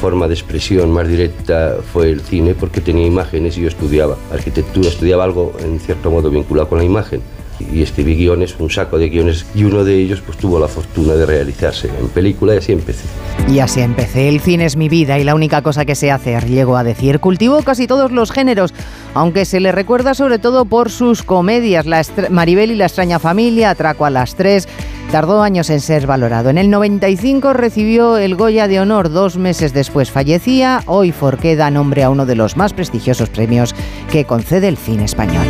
forma 0.00 0.28
de 0.28 0.34
expresión 0.34 0.90
más 0.90 1.08
directa 1.08 1.76
fue 1.92 2.10
el 2.10 2.20
cine 2.20 2.54
porque 2.54 2.82
tenía 2.82 3.06
imágenes 3.06 3.56
y 3.56 3.62
yo 3.62 3.68
estudiaba 3.68 4.16
arquitectura, 4.32 4.88
estudiaba 4.88 5.24
algo 5.24 5.54
en 5.62 5.80
cierto 5.80 6.10
modo 6.10 6.30
vinculado 6.30 6.68
con 6.68 6.78
la 6.78 6.84
imagen 6.84 7.22
y 7.60 7.82
escribí 7.82 8.16
guiones, 8.16 8.56
un 8.58 8.70
saco 8.70 8.98
de 8.98 9.08
guiones 9.08 9.46
y 9.54 9.64
uno 9.64 9.84
de 9.84 9.96
ellos 9.96 10.20
pues 10.24 10.38
tuvo 10.38 10.58
la 10.58 10.68
fortuna 10.68 11.14
de 11.14 11.26
realizarse 11.26 11.88
en 11.88 12.08
película 12.08 12.54
y 12.54 12.58
así 12.58 12.72
empecé. 12.72 13.04
Y 13.48 13.60
así 13.60 13.80
empecé, 13.80 14.28
el 14.28 14.40
cine 14.40 14.64
es 14.64 14.76
mi 14.76 14.88
vida 14.88 15.18
y 15.18 15.24
la 15.24 15.34
única 15.34 15.62
cosa 15.62 15.84
que 15.84 15.94
sé 15.94 16.10
hacer, 16.10 16.46
llego 16.46 16.76
a 16.76 16.84
decir, 16.84 17.20
cultivo 17.20 17.62
casi 17.62 17.86
todos 17.86 18.12
los 18.12 18.30
géneros, 18.30 18.74
aunque 19.14 19.44
se 19.44 19.60
le 19.60 19.72
recuerda 19.72 20.14
sobre 20.14 20.38
todo 20.38 20.64
por 20.64 20.90
sus 20.90 21.22
comedias, 21.22 21.86
la 21.86 22.02
Maribel 22.30 22.70
y 22.70 22.74
la 22.74 22.86
extraña 22.86 23.18
familia, 23.18 23.70
Atraco 23.70 24.04
a 24.04 24.10
las 24.10 24.34
tres, 24.34 24.68
tardó 25.10 25.42
años 25.42 25.70
en 25.70 25.80
ser 25.80 26.06
valorado. 26.06 26.50
En 26.50 26.58
el 26.58 26.70
95 26.70 27.52
recibió 27.52 28.18
el 28.18 28.34
Goya 28.34 28.68
de 28.68 28.80
Honor, 28.80 29.10
dos 29.10 29.36
meses 29.36 29.72
después 29.72 30.10
fallecía, 30.10 30.82
hoy 30.86 31.12
Forqué 31.12 31.56
da 31.56 31.70
nombre 31.70 32.02
a 32.02 32.10
uno 32.10 32.26
de 32.26 32.36
los 32.36 32.56
más 32.56 32.72
prestigiosos 32.72 33.28
premios 33.28 33.74
que 34.10 34.24
concede 34.24 34.68
el 34.68 34.76
cine 34.76 35.04
español. 35.04 35.46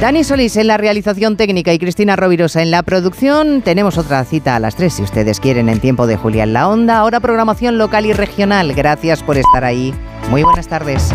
Dani 0.00 0.24
Solís 0.24 0.56
en 0.56 0.66
la 0.66 0.78
realización 0.78 1.36
técnica 1.36 1.74
y 1.74 1.78
Cristina 1.78 2.16
Rovirosa 2.16 2.62
en 2.62 2.70
la 2.70 2.82
producción. 2.82 3.60
Tenemos 3.60 3.98
otra 3.98 4.24
cita 4.24 4.56
a 4.56 4.58
las 4.58 4.74
3 4.74 4.94
si 4.94 5.02
ustedes 5.02 5.40
quieren 5.40 5.68
en 5.68 5.78
tiempo 5.78 6.06
de 6.06 6.16
Julia 6.16 6.44
en 6.44 6.54
la 6.54 6.70
Onda. 6.70 6.96
Ahora 6.96 7.20
programación 7.20 7.76
local 7.76 8.06
y 8.06 8.14
regional. 8.14 8.72
Gracias 8.72 9.22
por 9.22 9.36
estar 9.36 9.62
ahí. 9.62 9.92
Muy 10.30 10.42
buenas 10.42 10.68
tardes. 10.68 11.10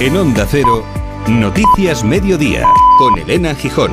En 0.00 0.18
Onda 0.18 0.46
Cero, 0.50 0.84
Noticias 1.28 2.04
Mediodía 2.04 2.66
con 2.98 3.18
Elena 3.18 3.54
Gijón. 3.54 3.92